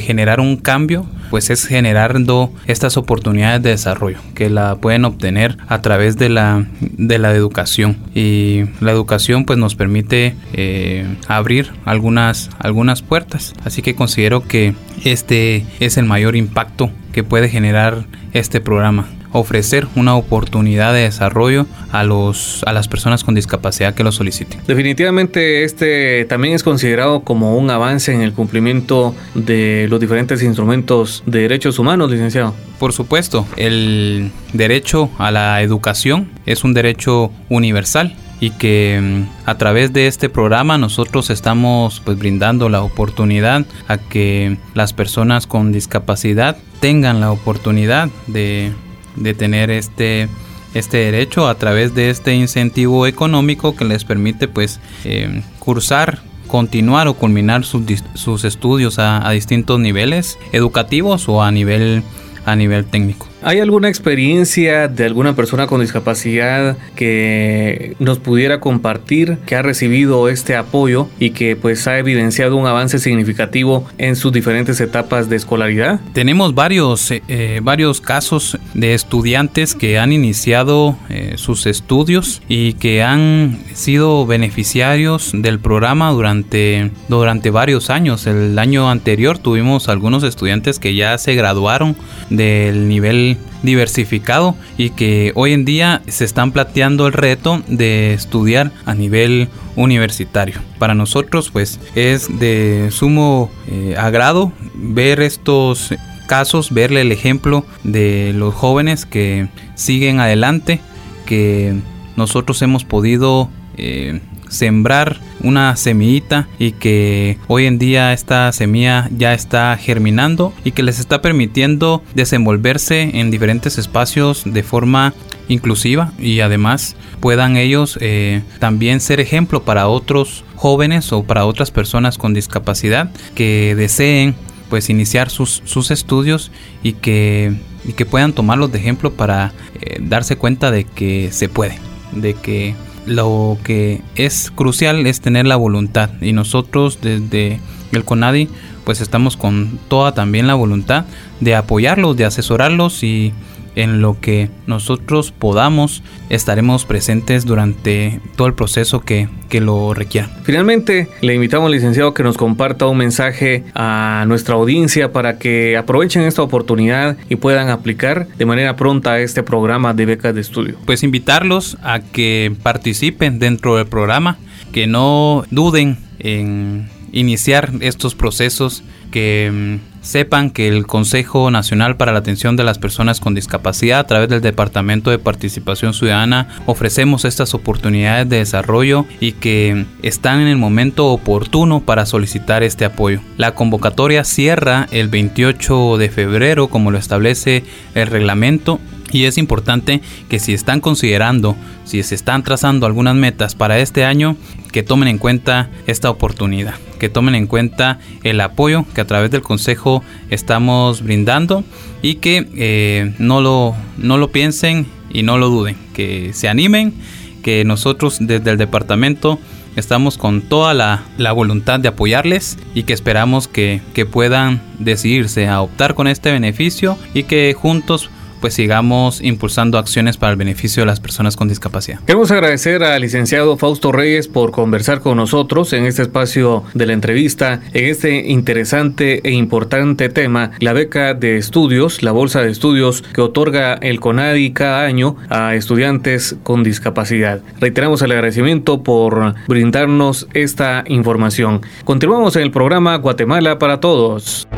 generar 0.00 0.40
un 0.40 0.56
cambio, 0.56 1.04
pues 1.28 1.50
es 1.50 1.66
generando 1.66 2.50
estas 2.66 2.96
oportunidades 2.96 3.62
de 3.62 3.68
desarrollo 3.68 4.16
que 4.34 4.48
la 4.48 4.76
pueden 4.76 5.04
obtener 5.04 5.58
a 5.68 5.82
través 5.82 6.16
de 6.16 6.30
la, 6.30 6.64
de 6.80 7.18
la 7.18 7.34
educación. 7.34 7.98
Y 8.14 8.62
la 8.80 8.92
educación 8.92 9.44
pues 9.44 9.58
nos 9.58 9.74
permite 9.74 10.36
eh, 10.54 11.04
abrir 11.28 11.70
algunas, 11.84 12.48
algunas 12.58 13.02
puertas. 13.02 13.52
Así 13.66 13.82
que 13.82 13.94
considero 13.94 14.40
que 14.40 14.72
este 15.04 15.66
es 15.80 15.98
el 15.98 16.06
mayor 16.06 16.34
impacto 16.34 16.90
que 17.12 17.22
puede 17.22 17.50
generar 17.50 18.06
este 18.32 18.62
programa 18.62 19.06
ofrecer 19.32 19.86
una 19.96 20.14
oportunidad 20.14 20.92
de 20.92 21.00
desarrollo 21.00 21.66
a, 21.90 22.04
los, 22.04 22.62
a 22.66 22.72
las 22.72 22.88
personas 22.88 23.24
con 23.24 23.34
discapacidad 23.34 23.94
que 23.94 24.04
lo 24.04 24.12
soliciten. 24.12 24.60
Definitivamente 24.66 25.64
este 25.64 26.24
también 26.26 26.54
es 26.54 26.62
considerado 26.62 27.20
como 27.20 27.56
un 27.56 27.70
avance 27.70 28.12
en 28.12 28.22
el 28.22 28.32
cumplimiento 28.32 29.14
de 29.34 29.86
los 29.88 30.00
diferentes 30.00 30.42
instrumentos 30.42 31.22
de 31.26 31.40
derechos 31.40 31.78
humanos, 31.78 32.10
licenciado. 32.10 32.54
Por 32.78 32.92
supuesto, 32.92 33.46
el 33.56 34.30
derecho 34.52 35.10
a 35.18 35.30
la 35.30 35.62
educación 35.62 36.30
es 36.46 36.64
un 36.64 36.74
derecho 36.74 37.30
universal 37.48 38.16
y 38.42 38.50
que 38.50 38.98
mm, 39.00 39.48
a 39.48 39.56
través 39.56 39.92
de 39.92 40.08
este 40.08 40.28
programa 40.28 40.76
nosotros 40.76 41.30
estamos 41.30 42.02
pues 42.04 42.18
brindando 42.18 42.68
la 42.68 42.82
oportunidad 42.82 43.64
a 43.86 43.98
que 43.98 44.56
las 44.74 44.92
personas 44.92 45.46
con 45.46 45.70
discapacidad 45.70 46.56
tengan 46.80 47.20
la 47.20 47.30
oportunidad 47.30 48.08
de 48.26 48.72
de 49.16 49.34
tener 49.34 49.70
este 49.70 50.28
este 50.74 50.98
derecho 50.98 51.48
a 51.48 51.54
través 51.56 51.94
de 51.94 52.08
este 52.08 52.34
incentivo 52.34 53.06
económico 53.06 53.76
que 53.76 53.84
les 53.84 54.04
permite 54.04 54.48
pues 54.48 54.80
eh, 55.04 55.42
cursar 55.58 56.20
continuar 56.46 57.08
o 57.08 57.14
culminar 57.14 57.64
sus, 57.64 57.82
sus 58.14 58.44
estudios 58.44 58.98
a, 58.98 59.26
a, 59.26 59.32
distintos 59.32 59.80
niveles 59.80 60.38
educativos 60.52 61.28
o 61.28 61.42
a 61.42 61.50
nivel 61.50 62.02
a 62.46 62.56
nivel 62.56 62.86
técnico 62.86 63.31
¿Hay 63.44 63.58
alguna 63.58 63.88
experiencia 63.88 64.86
de 64.86 65.04
alguna 65.04 65.34
persona 65.34 65.66
con 65.66 65.80
discapacidad 65.80 66.76
que 66.94 67.96
nos 67.98 68.18
pudiera 68.18 68.60
compartir 68.60 69.38
que 69.46 69.56
ha 69.56 69.62
recibido 69.62 70.28
este 70.28 70.54
apoyo 70.54 71.08
y 71.18 71.30
que 71.30 71.56
pues 71.56 71.88
ha 71.88 71.98
evidenciado 71.98 72.56
un 72.56 72.66
avance 72.66 73.00
significativo 73.00 73.84
en 73.98 74.14
sus 74.14 74.32
diferentes 74.32 74.80
etapas 74.80 75.28
de 75.28 75.36
escolaridad? 75.36 76.00
Tenemos 76.12 76.54
varios, 76.54 77.10
eh, 77.10 77.22
eh, 77.26 77.60
varios 77.62 78.00
casos 78.00 78.58
de 78.74 78.94
estudiantes 78.94 79.74
que 79.74 79.98
han 79.98 80.12
iniciado 80.12 80.96
eh, 81.08 81.34
sus 81.36 81.66
estudios 81.66 82.42
y 82.48 82.74
que 82.74 83.02
han 83.02 83.58
sido 83.74 84.24
beneficiarios 84.24 85.32
del 85.34 85.58
programa 85.58 86.12
durante, 86.12 86.92
durante 87.08 87.50
varios 87.50 87.90
años. 87.90 88.28
El 88.28 88.56
año 88.58 88.88
anterior 88.88 89.38
tuvimos 89.38 89.88
algunos 89.88 90.22
estudiantes 90.22 90.78
que 90.78 90.94
ya 90.94 91.18
se 91.18 91.34
graduaron 91.34 91.96
del 92.30 92.88
nivel 92.88 93.31
diversificado 93.62 94.54
y 94.76 94.90
que 94.90 95.32
hoy 95.34 95.52
en 95.52 95.64
día 95.64 96.02
se 96.08 96.24
están 96.24 96.52
planteando 96.52 97.06
el 97.06 97.12
reto 97.12 97.62
de 97.68 98.14
estudiar 98.14 98.72
a 98.84 98.94
nivel 98.94 99.48
universitario. 99.76 100.60
Para 100.78 100.94
nosotros 100.94 101.50
pues 101.50 101.80
es 101.94 102.38
de 102.38 102.88
sumo 102.90 103.50
eh, 103.68 103.94
agrado 103.98 104.52
ver 104.74 105.20
estos 105.20 105.94
casos, 106.26 106.72
verle 106.72 107.02
el 107.02 107.12
ejemplo 107.12 107.64
de 107.84 108.32
los 108.34 108.54
jóvenes 108.54 109.06
que 109.06 109.48
siguen 109.74 110.20
adelante, 110.20 110.80
que 111.26 111.74
nosotros 112.16 112.62
hemos 112.62 112.84
podido 112.84 113.48
eh, 113.76 114.20
sembrar 114.52 115.20
una 115.40 115.74
semillita 115.76 116.48
y 116.58 116.72
que 116.72 117.38
hoy 117.48 117.66
en 117.66 117.78
día 117.78 118.12
esta 118.12 118.52
semilla 118.52 119.08
ya 119.16 119.34
está 119.34 119.76
germinando 119.76 120.52
y 120.64 120.72
que 120.72 120.82
les 120.82 121.00
está 121.00 121.22
permitiendo 121.22 122.02
desenvolverse 122.14 123.18
en 123.18 123.30
diferentes 123.30 123.78
espacios 123.78 124.42
de 124.44 124.62
forma 124.62 125.14
inclusiva 125.48 126.12
y 126.18 126.40
además 126.40 126.96
puedan 127.20 127.56
ellos 127.56 127.98
eh, 128.00 128.42
también 128.58 129.00
ser 129.00 129.20
ejemplo 129.20 129.64
para 129.64 129.88
otros 129.88 130.44
jóvenes 130.56 131.12
o 131.12 131.24
para 131.24 131.46
otras 131.46 131.70
personas 131.70 132.18
con 132.18 132.34
discapacidad 132.34 133.10
que 133.34 133.74
deseen 133.76 134.34
pues 134.70 134.88
iniciar 134.88 135.28
sus, 135.28 135.62
sus 135.64 135.90
estudios 135.90 136.50
y 136.82 136.94
que, 136.94 137.52
y 137.84 137.92
que 137.92 138.06
puedan 138.06 138.32
tomarlos 138.32 138.72
de 138.72 138.78
ejemplo 138.78 139.12
para 139.12 139.52
eh, 139.80 139.98
darse 140.00 140.36
cuenta 140.36 140.70
de 140.70 140.84
que 140.84 141.30
se 141.30 141.48
puede, 141.48 141.78
de 142.12 142.34
que 142.34 142.74
lo 143.06 143.58
que 143.64 144.02
es 144.14 144.50
crucial 144.50 145.06
es 145.06 145.20
tener 145.20 145.46
la 145.46 145.56
voluntad. 145.56 146.10
Y 146.20 146.32
nosotros 146.32 147.00
desde 147.00 147.60
el 147.92 148.04
CONADI 148.04 148.48
pues 148.84 149.00
estamos 149.00 149.36
con 149.36 149.78
toda 149.88 150.12
también 150.12 150.46
la 150.46 150.54
voluntad 150.54 151.04
de 151.40 151.54
apoyarlos, 151.54 152.16
de 152.16 152.24
asesorarlos 152.24 153.02
y 153.04 153.32
en 153.76 154.00
lo 154.00 154.20
que 154.20 154.50
nosotros 154.66 155.32
podamos 155.32 156.02
estaremos 156.28 156.84
presentes 156.84 157.44
durante 157.44 158.20
todo 158.36 158.48
el 158.48 158.54
proceso 158.54 159.00
que, 159.00 159.28
lo 159.52 159.92
requiera. 159.92 160.30
Finalmente, 160.44 161.08
le 161.20 161.34
invitamos 161.34 161.66
al 161.66 161.72
licenciado 161.72 162.14
que 162.14 162.22
nos 162.22 162.38
comparta 162.38 162.86
un 162.86 162.96
mensaje 162.96 163.64
a 163.74 164.24
nuestra 164.26 164.54
audiencia 164.54 165.12
para 165.12 165.38
que 165.38 165.76
aprovechen 165.76 166.22
esta 166.22 166.40
oportunidad 166.40 167.18
y 167.28 167.36
puedan 167.36 167.68
aplicar 167.68 168.26
de 168.28 168.46
manera 168.46 168.76
pronta 168.76 169.20
este 169.20 169.42
programa 169.42 169.92
de 169.92 170.06
becas 170.06 170.34
de 170.34 170.40
estudio. 170.40 170.78
Pues 170.86 171.02
invitarlos 171.02 171.76
a 171.82 172.00
que 172.00 172.56
participen 172.62 173.38
dentro 173.38 173.76
del 173.76 173.86
programa, 173.86 174.38
que 174.72 174.86
no 174.86 175.44
duden 175.50 175.98
en 176.18 176.88
iniciar 177.12 177.70
estos 177.80 178.14
procesos 178.14 178.82
que 179.10 179.50
mm, 179.52 179.92
sepan 180.02 180.50
que 180.50 180.68
el 180.68 180.86
Consejo 180.86 181.50
Nacional 181.50 181.96
para 181.96 182.12
la 182.12 182.18
Atención 182.18 182.56
de 182.56 182.64
las 182.64 182.78
Personas 182.78 183.20
con 183.20 183.34
Discapacidad 183.34 184.00
a 184.00 184.06
través 184.06 184.28
del 184.28 184.40
Departamento 184.40 185.10
de 185.10 185.18
Participación 185.18 185.94
Ciudadana 185.94 186.48
ofrecemos 186.66 187.24
estas 187.24 187.54
oportunidades 187.54 188.28
de 188.28 188.38
desarrollo 188.38 189.06
y 189.20 189.32
que 189.32 189.86
están 190.02 190.40
en 190.40 190.48
el 190.48 190.56
momento 190.56 191.06
oportuno 191.08 191.80
para 191.80 192.06
solicitar 192.06 192.62
este 192.62 192.84
apoyo. 192.84 193.20
La 193.36 193.54
convocatoria 193.54 194.24
cierra 194.24 194.88
el 194.90 195.08
28 195.08 195.98
de 195.98 196.08
febrero 196.08 196.68
como 196.68 196.90
lo 196.90 196.98
establece 196.98 197.64
el 197.94 198.08
reglamento 198.08 198.80
y 199.12 199.24
es 199.24 199.38
importante 199.38 200.00
que 200.28 200.38
si 200.38 200.54
están 200.54 200.80
considerando, 200.80 201.56
si 201.84 202.02
se 202.02 202.14
están 202.14 202.42
trazando 202.42 202.86
algunas 202.86 203.14
metas 203.14 203.54
para 203.54 203.78
este 203.78 204.04
año, 204.04 204.36
que 204.72 204.82
tomen 204.82 205.08
en 205.08 205.18
cuenta 205.18 205.70
esta 205.86 206.10
oportunidad, 206.10 206.74
que 206.98 207.08
tomen 207.08 207.34
en 207.34 207.46
cuenta 207.46 208.00
el 208.24 208.40
apoyo 208.40 208.84
que 208.94 209.02
a 209.02 209.06
través 209.06 209.30
del 209.30 209.42
Consejo 209.42 210.02
estamos 210.30 211.02
brindando 211.02 211.62
y 212.00 212.16
que 212.16 212.48
eh, 212.56 213.14
no, 213.18 213.40
lo, 213.40 213.74
no 213.98 214.16
lo 214.16 214.32
piensen 214.32 214.86
y 215.10 215.22
no 215.22 215.38
lo 215.38 215.50
duden, 215.50 215.76
que 215.94 216.32
se 216.32 216.48
animen, 216.48 216.94
que 217.42 217.64
nosotros 217.64 218.16
desde 218.20 218.50
el 218.50 218.56
departamento 218.56 219.38
estamos 219.76 220.16
con 220.16 220.42
toda 220.42 220.74
la, 220.74 221.04
la, 221.18 221.32
voluntad 221.32 221.80
de 221.80 221.88
apoyarles 221.88 222.58
y 222.74 222.82
que 222.84 222.92
esperamos 222.92 223.48
que, 223.48 223.80
que 223.94 224.06
puedan 224.06 224.62
decidirse 224.78 225.48
a 225.48 225.60
optar 225.60 225.94
con 225.94 226.06
este 226.06 226.30
beneficio 226.30 226.98
y 227.14 227.24
que 227.24 227.54
juntos 227.54 228.10
pues 228.42 228.54
sigamos 228.54 229.22
impulsando 229.22 229.78
acciones 229.78 230.18
para 230.18 230.32
el 230.32 230.36
beneficio 230.36 230.82
de 230.82 230.86
las 230.86 231.00
personas 231.00 231.36
con 231.36 231.48
discapacidad. 231.48 232.00
Queremos 232.00 232.30
agradecer 232.32 232.82
al 232.82 233.00
licenciado 233.00 233.56
Fausto 233.56 233.92
Reyes 233.92 234.26
por 234.26 234.50
conversar 234.50 235.00
con 235.00 235.16
nosotros 235.16 235.72
en 235.72 235.86
este 235.86 236.02
espacio 236.02 236.64
de 236.74 236.86
la 236.86 236.92
entrevista, 236.92 237.60
en 237.72 237.84
este 237.86 238.28
interesante 238.28 239.20
e 239.26 239.30
importante 239.30 240.08
tema, 240.08 240.50
la 240.58 240.72
beca 240.72 241.14
de 241.14 241.36
estudios, 241.36 242.02
la 242.02 242.10
bolsa 242.10 242.42
de 242.42 242.50
estudios 242.50 243.02
que 243.14 243.20
otorga 243.20 243.74
el 243.74 244.00
CONADI 244.00 244.52
cada 244.52 244.82
año 244.82 245.16
a 245.30 245.54
estudiantes 245.54 246.34
con 246.42 246.64
discapacidad. 246.64 247.40
Reiteramos 247.60 248.02
el 248.02 248.10
agradecimiento 248.10 248.82
por 248.82 249.36
brindarnos 249.46 250.26
esta 250.34 250.82
información. 250.88 251.60
Continuamos 251.84 252.34
en 252.34 252.42
el 252.42 252.50
programa 252.50 252.96
Guatemala 252.96 253.60
para 253.60 253.78
Todos. 253.78 254.48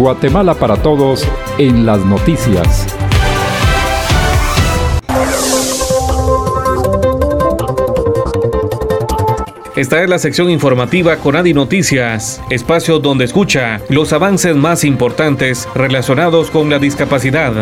Guatemala 0.00 0.54
para 0.54 0.76
Todos 0.76 1.28
en 1.58 1.84
las 1.84 2.02
noticias. 2.06 2.86
Esta 9.76 10.02
es 10.02 10.08
la 10.08 10.18
sección 10.18 10.48
informativa 10.48 11.16
con 11.16 11.36
Adi 11.36 11.52
Noticias, 11.52 12.40
espacio 12.48 12.98
donde 12.98 13.26
escucha 13.26 13.82
los 13.90 14.14
avances 14.14 14.56
más 14.56 14.84
importantes 14.84 15.68
relacionados 15.74 16.50
con 16.50 16.70
la 16.70 16.78
discapacidad. 16.78 17.52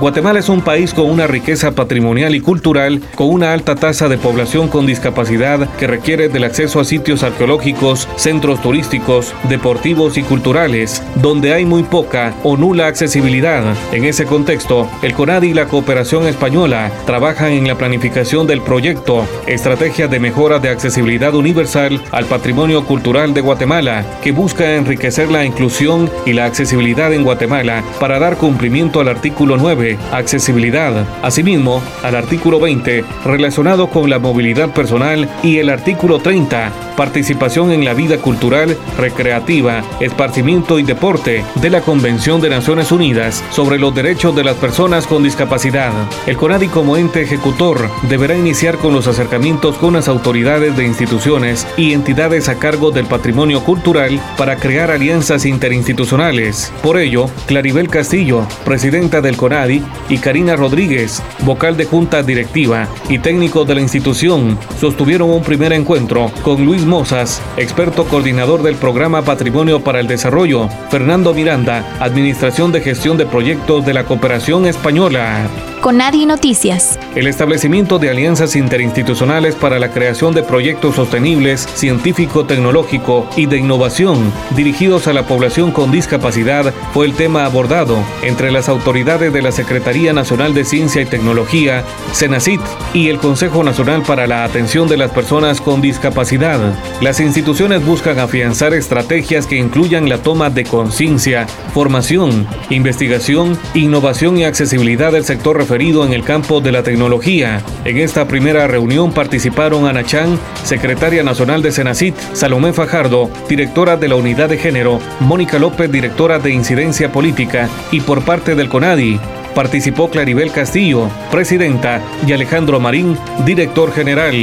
Guatemala 0.00 0.38
es 0.38 0.48
un 0.48 0.60
país 0.60 0.94
con 0.94 1.10
una 1.10 1.26
riqueza 1.26 1.72
patrimonial 1.72 2.32
y 2.36 2.40
cultural, 2.40 3.02
con 3.16 3.30
una 3.30 3.52
alta 3.52 3.74
tasa 3.74 4.08
de 4.08 4.16
población 4.16 4.68
con 4.68 4.86
discapacidad 4.86 5.68
que 5.76 5.88
requiere 5.88 6.28
del 6.28 6.44
acceso 6.44 6.78
a 6.78 6.84
sitios 6.84 7.24
arqueológicos, 7.24 8.06
centros 8.14 8.62
turísticos, 8.62 9.34
deportivos 9.48 10.16
y 10.16 10.22
culturales, 10.22 11.02
donde 11.16 11.52
hay 11.52 11.64
muy 11.64 11.82
poca 11.82 12.32
o 12.44 12.56
nula 12.56 12.86
accesibilidad. 12.86 13.64
En 13.90 14.04
ese 14.04 14.24
contexto, 14.24 14.88
el 15.02 15.14
CONADI 15.14 15.48
y 15.48 15.54
la 15.54 15.66
Cooperación 15.66 16.28
Española 16.28 16.92
trabajan 17.04 17.50
en 17.50 17.66
la 17.66 17.76
planificación 17.76 18.46
del 18.46 18.60
proyecto 18.60 19.26
Estrategia 19.48 20.06
de 20.06 20.20
Mejora 20.20 20.60
de 20.60 20.68
Accesibilidad 20.68 21.34
Universal 21.34 22.00
al 22.12 22.26
Patrimonio 22.26 22.84
Cultural 22.84 23.34
de 23.34 23.40
Guatemala, 23.40 24.04
que 24.22 24.30
busca 24.30 24.76
enriquecer 24.76 25.28
la 25.28 25.44
inclusión 25.44 26.08
y 26.24 26.34
la 26.34 26.44
accesibilidad 26.44 27.12
en 27.12 27.24
Guatemala 27.24 27.82
para 27.98 28.20
dar 28.20 28.36
cumplimiento 28.36 29.00
al 29.00 29.08
artículo 29.08 29.56
9 29.56 29.87
accesibilidad. 30.12 31.06
Asimismo, 31.22 31.82
al 32.02 32.16
artículo 32.16 32.60
20, 32.60 33.04
relacionado 33.24 33.88
con 33.88 34.10
la 34.10 34.18
movilidad 34.18 34.70
personal, 34.70 35.28
y 35.42 35.58
el 35.58 35.70
artículo 35.70 36.18
30, 36.18 36.72
participación 36.96 37.70
en 37.70 37.84
la 37.84 37.94
vida 37.94 38.18
cultural, 38.18 38.76
recreativa, 38.98 39.82
esparcimiento 40.00 40.78
y 40.78 40.82
deporte 40.82 41.44
de 41.54 41.70
la 41.70 41.80
Convención 41.80 42.40
de 42.40 42.50
Naciones 42.50 42.90
Unidas 42.90 43.44
sobre 43.50 43.78
los 43.78 43.94
derechos 43.94 44.34
de 44.34 44.44
las 44.44 44.56
personas 44.56 45.06
con 45.06 45.22
discapacidad. 45.22 45.92
El 46.26 46.36
CONADI 46.36 46.68
como 46.68 46.96
ente 46.96 47.22
ejecutor 47.22 47.88
deberá 48.08 48.36
iniciar 48.36 48.78
con 48.78 48.94
los 48.94 49.06
acercamientos 49.06 49.76
con 49.76 49.94
las 49.94 50.08
autoridades 50.08 50.76
de 50.76 50.84
instituciones 50.84 51.66
y 51.76 51.92
entidades 51.92 52.48
a 52.48 52.58
cargo 52.58 52.90
del 52.90 53.06
patrimonio 53.06 53.62
cultural 53.62 54.20
para 54.36 54.56
crear 54.56 54.90
alianzas 54.90 55.46
interinstitucionales. 55.46 56.72
Por 56.82 56.98
ello, 56.98 57.30
Claribel 57.46 57.88
Castillo, 57.88 58.46
presidenta 58.64 59.20
del 59.20 59.36
CONADI, 59.36 59.77
y 60.08 60.18
Karina 60.18 60.56
Rodríguez, 60.56 61.22
vocal 61.40 61.76
de 61.76 61.84
junta 61.84 62.22
directiva 62.22 62.88
y 63.08 63.18
técnico 63.18 63.64
de 63.64 63.74
la 63.74 63.80
institución, 63.80 64.58
sostuvieron 64.78 65.30
un 65.30 65.42
primer 65.42 65.72
encuentro 65.72 66.30
con 66.42 66.64
Luis 66.64 66.84
Mozas, 66.84 67.42
experto 67.56 68.04
coordinador 68.04 68.62
del 68.62 68.76
programa 68.76 69.22
Patrimonio 69.22 69.80
para 69.82 70.00
el 70.00 70.06
Desarrollo, 70.06 70.68
Fernando 70.90 71.34
Miranda, 71.34 71.84
Administración 72.00 72.72
de 72.72 72.80
Gestión 72.80 73.16
de 73.16 73.26
Proyectos 73.26 73.84
de 73.84 73.94
la 73.94 74.04
Cooperación 74.04 74.66
Española. 74.66 75.48
Conadi 75.80 76.26
Noticias. 76.26 76.98
El 77.14 77.26
establecimiento 77.26 77.98
de 77.98 78.10
alianzas 78.10 78.56
interinstitucionales 78.56 79.54
para 79.54 79.78
la 79.78 79.92
creación 79.92 80.34
de 80.34 80.42
proyectos 80.42 80.96
sostenibles, 80.96 81.68
científico-tecnológico 81.74 83.28
y 83.36 83.46
de 83.46 83.58
innovación 83.58 84.32
dirigidos 84.56 85.06
a 85.06 85.12
la 85.12 85.26
población 85.26 85.70
con 85.70 85.90
discapacidad 85.90 86.72
fue 86.92 87.06
el 87.06 87.14
tema 87.14 87.44
abordado 87.44 87.98
entre 88.22 88.50
las 88.50 88.68
autoridades 88.68 89.32
de 89.32 89.42
la 89.42 89.52
Secretaría 89.52 90.12
Nacional 90.12 90.52
de 90.52 90.64
Ciencia 90.64 91.02
y 91.02 91.06
Tecnología, 91.06 91.84
CENACIT 92.12 92.60
y 92.92 93.08
el 93.08 93.18
Consejo 93.18 93.62
Nacional 93.62 94.02
para 94.02 94.26
la 94.26 94.44
Atención 94.44 94.88
de 94.88 94.96
las 94.96 95.12
Personas 95.12 95.60
con 95.60 95.80
Discapacidad. 95.80 96.58
Las 97.00 97.20
instituciones 97.20 97.84
buscan 97.84 98.18
afianzar 98.18 98.74
estrategias 98.74 99.46
que 99.46 99.56
incluyan 99.56 100.08
la 100.08 100.18
toma 100.18 100.50
de 100.50 100.64
conciencia, 100.64 101.46
formación, 101.72 102.46
investigación, 102.70 103.56
innovación 103.74 104.38
y 104.38 104.44
accesibilidad 104.44 105.12
del 105.12 105.24
sector 105.24 105.56
en 105.74 106.12
el 106.14 106.24
campo 106.24 106.60
de 106.60 106.72
la 106.72 106.82
tecnología. 106.82 107.62
En 107.84 107.98
esta 107.98 108.26
primera 108.26 108.66
reunión 108.66 109.12
participaron 109.12 109.86
Ana 109.86 110.02
Chan, 110.02 110.38
secretaria 110.64 111.22
nacional 111.22 111.62
de 111.62 111.72
Senacit, 111.72 112.16
Salomé 112.32 112.72
Fajardo, 112.72 113.28
directora 113.48 113.96
de 113.96 114.08
la 114.08 114.16
unidad 114.16 114.48
de 114.48 114.56
género, 114.56 114.98
Mónica 115.20 115.58
López, 115.58 115.92
directora 115.92 116.38
de 116.38 116.50
incidencia 116.50 117.12
política, 117.12 117.68
y 117.92 118.00
por 118.00 118.22
parte 118.22 118.54
del 118.54 118.70
CONADI, 118.70 119.20
participó 119.54 120.08
Claribel 120.08 120.52
Castillo, 120.52 121.10
presidenta, 121.30 122.00
y 122.26 122.32
Alejandro 122.32 122.80
Marín, 122.80 123.18
director 123.44 123.92
general. 123.92 124.34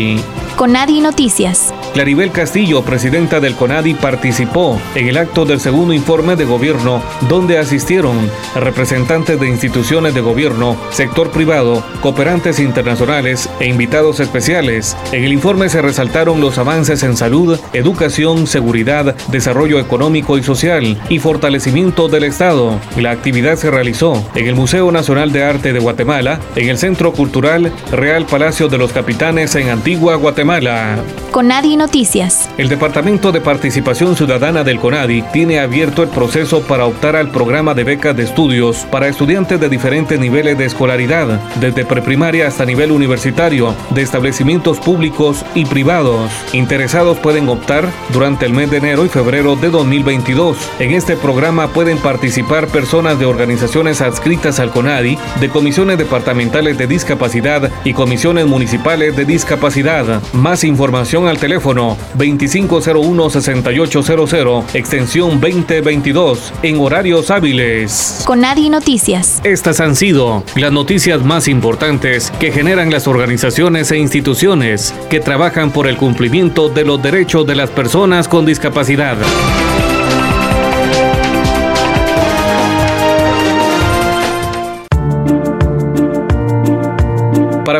CONADI 0.58 1.02
Noticias. 1.02 1.74
Claribel 1.96 2.34
Castillo, 2.34 2.84
presidenta 2.84 3.40
del 3.40 3.56
CONADI, 3.56 3.94
participó 3.94 4.78
en 4.96 5.08
el 5.08 5.16
acto 5.16 5.46
del 5.46 5.62
segundo 5.62 5.94
informe 5.94 6.36
de 6.36 6.44
gobierno, 6.44 7.02
donde 7.30 7.58
asistieron 7.58 8.30
representantes 8.54 9.40
de 9.40 9.48
instituciones 9.48 10.14
de 10.14 10.20
gobierno, 10.20 10.76
sector 10.90 11.32
privado, 11.32 11.86
cooperantes 12.02 12.60
internacionales 12.60 13.50
e 13.62 13.68
invitados 13.68 14.20
especiales. 14.20 14.98
En 15.14 15.24
el 15.24 15.32
informe 15.32 15.70
se 15.70 15.82
resaltaron 15.82 16.42
los 16.42 16.58
avances 16.58 17.02
en 17.04 17.16
salud, 17.16 17.58
educación, 17.72 18.46
seguridad, 18.46 19.16
desarrollo 19.30 19.80
económico 19.80 20.38
y 20.38 20.44
social 20.44 21.02
y 21.08 21.20
fortalecimiento 21.20 22.10
del 22.10 22.26
Estado. 22.26 22.78
La 22.98 23.12
actividad 23.12 23.56
se 23.56 23.72
realizó 23.72 24.22
en 24.36 24.48
el 24.48 24.56
Museo 24.56 24.92
Nacional 24.92 25.32
de 25.32 25.46
Arte 25.46 25.72
de 25.72 25.80
Guatemala, 25.80 26.42
en 26.58 26.68
el 26.68 26.78
Centro 26.78 27.14
Cultural 27.14 27.72
Real 27.90 28.26
Palacio 28.26 28.68
de 28.68 28.80
los 28.80 28.92
Capitanes 28.92 29.56
en 29.56 29.70
Antigua 29.70 30.18
Guatemala. 30.18 30.98
Conadi 31.36 31.76
Noticias. 31.76 32.50
El 32.58 32.69
Departamento 32.69 33.34
de 33.34 33.41
Participación 33.41 34.15
Ciudadana 34.15 34.63
del 34.63 34.80
CONADI 34.80 35.21
tiene 35.34 35.60
abierto 35.60 36.02
el 36.02 36.08
proceso 36.08 36.62
para 36.62 36.86
optar 36.86 37.17
al 37.17 37.30
programa 37.30 37.74
de 37.74 37.84
becas 37.84 38.15
de 38.15 38.24
estudios 38.24 38.88
para 38.89 39.10
estudiantes 39.10 39.60
de 39.60 39.67
diferentes 39.67 40.17
niveles 40.17 40.58
de 40.58 40.63
escolaridad, 40.63 41.41
desde 41.60 41.84
preprimaria 41.84 42.48
hasta 42.48 42.63
nivel 42.63 42.89
universitario, 42.89 43.76
de 43.89 44.02
establecimientos 44.02 44.80
públicos 44.80 45.45
y 45.56 45.65
privados. 45.65 46.32
Interesados 46.54 47.19
pueden 47.19 47.50
optar 47.50 47.86
durante 48.13 48.45
el 48.45 48.54
mes 48.54 48.71
de 48.71 48.78
enero 48.78 49.06
y 49.06 49.10
febrero 49.10 49.58
de 49.58 49.71
2022. 49.71 50.56
En 50.80 50.91
este 50.91 51.17
programa 51.17 51.67
pueden 51.67 51.98
participar 51.98 52.67
personas 52.67 53.19
de 53.19 53.26
organizaciones 53.26 54.00
adscritas 54.00 54.62
al 54.62 54.71
CONADI, 54.71 55.17
de 55.41 55.50
comisiones 55.50 55.98
departamentales 55.98 56.78
de 56.78 56.88
discapacidad 56.88 57.69
y 57.84 57.91
comisiones 57.91 58.45
municipales 58.45 59.17
de 59.17 59.26
discapacidad. 59.26 60.24
Más 60.32 60.63
información 60.63 61.25
al 61.28 61.38
teléfono 61.38 61.98
2501-6800, 62.18 64.64
extensión 64.74 65.42
2022, 65.42 66.54
en 66.64 66.80
horarios 66.80 67.32
hábiles. 67.32 68.24
Conadi 68.26 68.70
Noticias. 68.70 69.42
Estas 69.44 69.80
han 69.80 69.96
sido 69.96 70.44
las 70.56 70.72
noticias 70.72 71.24
más 71.24 71.48
importantes 71.48 72.32
que 72.40 72.52
generan 72.52 72.92
las 72.92 73.08
organizaciones 73.08 73.92
e 73.92 73.98
instituciones 73.98 74.94
que 75.10 75.20
trabajan 75.20 75.72
por 75.72 75.88
el 75.88 75.98
cumplimiento 75.98 76.70
de 76.70 76.86
los 76.86 77.02
derechos 77.02 77.46
de 77.46 77.56
las 77.56 77.70
personas 77.70 78.28
con 78.28 78.46
discapacidad. 78.46 79.18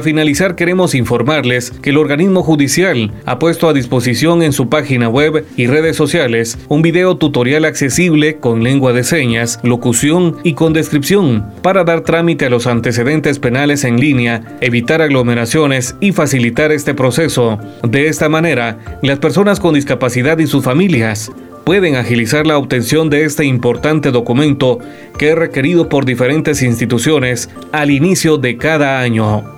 Finalizar, 0.06 0.56
queremos 0.56 0.94
informarles 0.94 1.72
que 1.72 1.90
el 1.90 1.98
organismo 1.98 2.44
judicial 2.44 3.12
ha 3.26 3.40
puesto 3.40 3.68
a 3.68 3.74
disposición 3.74 4.44
en 4.44 4.54
su 4.54 4.70
página 4.70 5.10
web 5.10 5.44
y 5.58 5.66
redes 5.66 5.98
sociales 5.98 6.60
un 6.70 6.84
video 6.84 7.18
tutorial 7.18 7.66
accesible 7.66 8.38
con 8.38 8.64
lengua 8.64 8.94
de 8.94 9.04
señas, 9.04 9.60
locución 9.64 10.38
y 10.44 10.54
con 10.54 10.74
descripción 10.74 11.44
para 11.64 11.84
dar 11.84 12.02
trámite 12.02 12.46
a 12.46 12.52
los 12.52 12.68
antecedentes 12.68 13.40
penales 13.40 13.84
en 13.84 14.00
línea, 14.00 14.58
evitar 14.62 15.02
aglomeraciones 15.02 15.96
y 16.00 16.12
facilitar 16.12 16.72
este 16.72 16.94
proceso. 16.94 17.58
De 17.82 18.08
esta 18.08 18.30
manera, 18.30 18.78
las 19.02 19.18
personas 19.18 19.60
con 19.60 19.74
discapacidad 19.74 20.38
y 20.38 20.46
sus 20.46 20.64
familias 20.64 21.32
pueden 21.64 21.96
agilizar 21.96 22.46
la 22.46 22.60
obtención 22.60 23.10
de 23.10 23.26
este 23.26 23.44
importante 23.44 24.12
documento 24.12 24.78
que 25.18 25.32
es 25.32 25.36
requerido 25.36 25.90
por 25.90 26.06
diferentes 26.06 26.62
instituciones 26.62 27.50
al 27.72 27.90
inicio 27.90 28.38
de 28.38 28.56
cada 28.56 29.00
año 29.00 29.55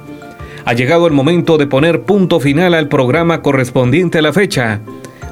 ha 0.67 0.73
llegado 0.73 1.07
el 1.07 1.13
momento 1.13 1.57
de 1.57 1.65
poner 1.65 2.01
punto 2.01 2.41
final 2.41 2.73
al 2.73 2.89
programa 2.89 3.41
correspondiente 3.41 4.17
a 4.17 4.21
la 4.21 4.33
fecha. 4.33 4.81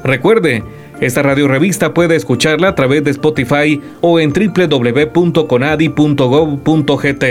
Recuerde, 0.02 0.64
esta 1.02 1.22
radio 1.22 1.46
revista 1.46 1.92
puede 1.92 2.16
escucharla 2.16 2.68
a 2.68 2.74
través 2.74 3.04
de 3.04 3.10
Spotify 3.10 3.78
o 4.00 4.18
en 4.18 4.32
www.conadi.gov.gt. 4.32 7.24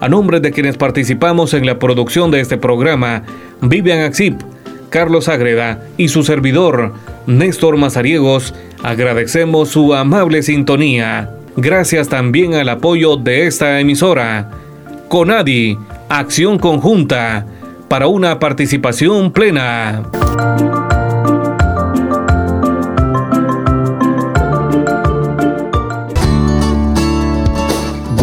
A 0.00 0.08
nombre 0.08 0.40
de 0.40 0.50
quienes 0.50 0.76
participamos 0.76 1.54
en 1.54 1.64
la 1.64 1.78
producción 1.78 2.32
de 2.32 2.40
este 2.40 2.58
programa, 2.58 3.22
Vivian 3.60 4.00
Axip, 4.00 4.40
Carlos 4.90 5.28
Agreda 5.28 5.80
y 5.96 6.08
su 6.08 6.24
servidor, 6.24 6.92
Néstor 7.28 7.76
Mazariegos, 7.76 8.52
agradecemos 8.82 9.68
su 9.68 9.94
amable 9.94 10.42
sintonía. 10.42 11.30
Gracias 11.56 12.08
también 12.08 12.54
al 12.54 12.68
apoyo 12.68 13.16
de 13.16 13.46
esta 13.46 13.78
emisora. 13.78 14.50
Conadi 15.06 15.78
acción 16.08 16.58
conjunta 16.58 17.46
para 17.88 18.08
una 18.08 18.38
participación 18.38 19.30
plena. 19.30 20.02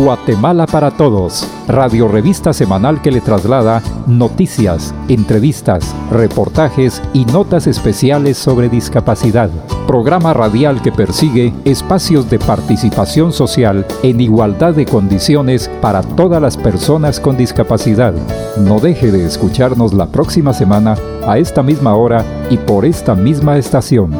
Guatemala 0.01 0.65
para 0.65 0.89
Todos, 0.89 1.47
radio 1.67 2.07
revista 2.07 2.53
semanal 2.53 3.03
que 3.03 3.11
le 3.11 3.21
traslada 3.21 3.83
noticias, 4.07 4.95
entrevistas, 5.09 5.95
reportajes 6.09 7.03
y 7.13 7.25
notas 7.25 7.67
especiales 7.67 8.37
sobre 8.37 8.67
discapacidad. 8.67 9.51
Programa 9.91 10.33
radial 10.33 10.81
que 10.81 10.93
persigue 10.93 11.53
espacios 11.65 12.29
de 12.29 12.39
participación 12.39 13.33
social 13.33 13.85
en 14.03 14.21
igualdad 14.21 14.73
de 14.73 14.85
condiciones 14.85 15.69
para 15.81 16.01
todas 16.01 16.41
las 16.41 16.55
personas 16.55 17.19
con 17.19 17.35
discapacidad. 17.35 18.13
No 18.55 18.79
deje 18.79 19.11
de 19.11 19.25
escucharnos 19.25 19.93
la 19.93 20.05
próxima 20.05 20.53
semana 20.53 20.95
a 21.27 21.39
esta 21.39 21.61
misma 21.61 21.93
hora 21.95 22.23
y 22.49 22.55
por 22.55 22.85
esta 22.85 23.15
misma 23.15 23.57
estación. 23.57 24.11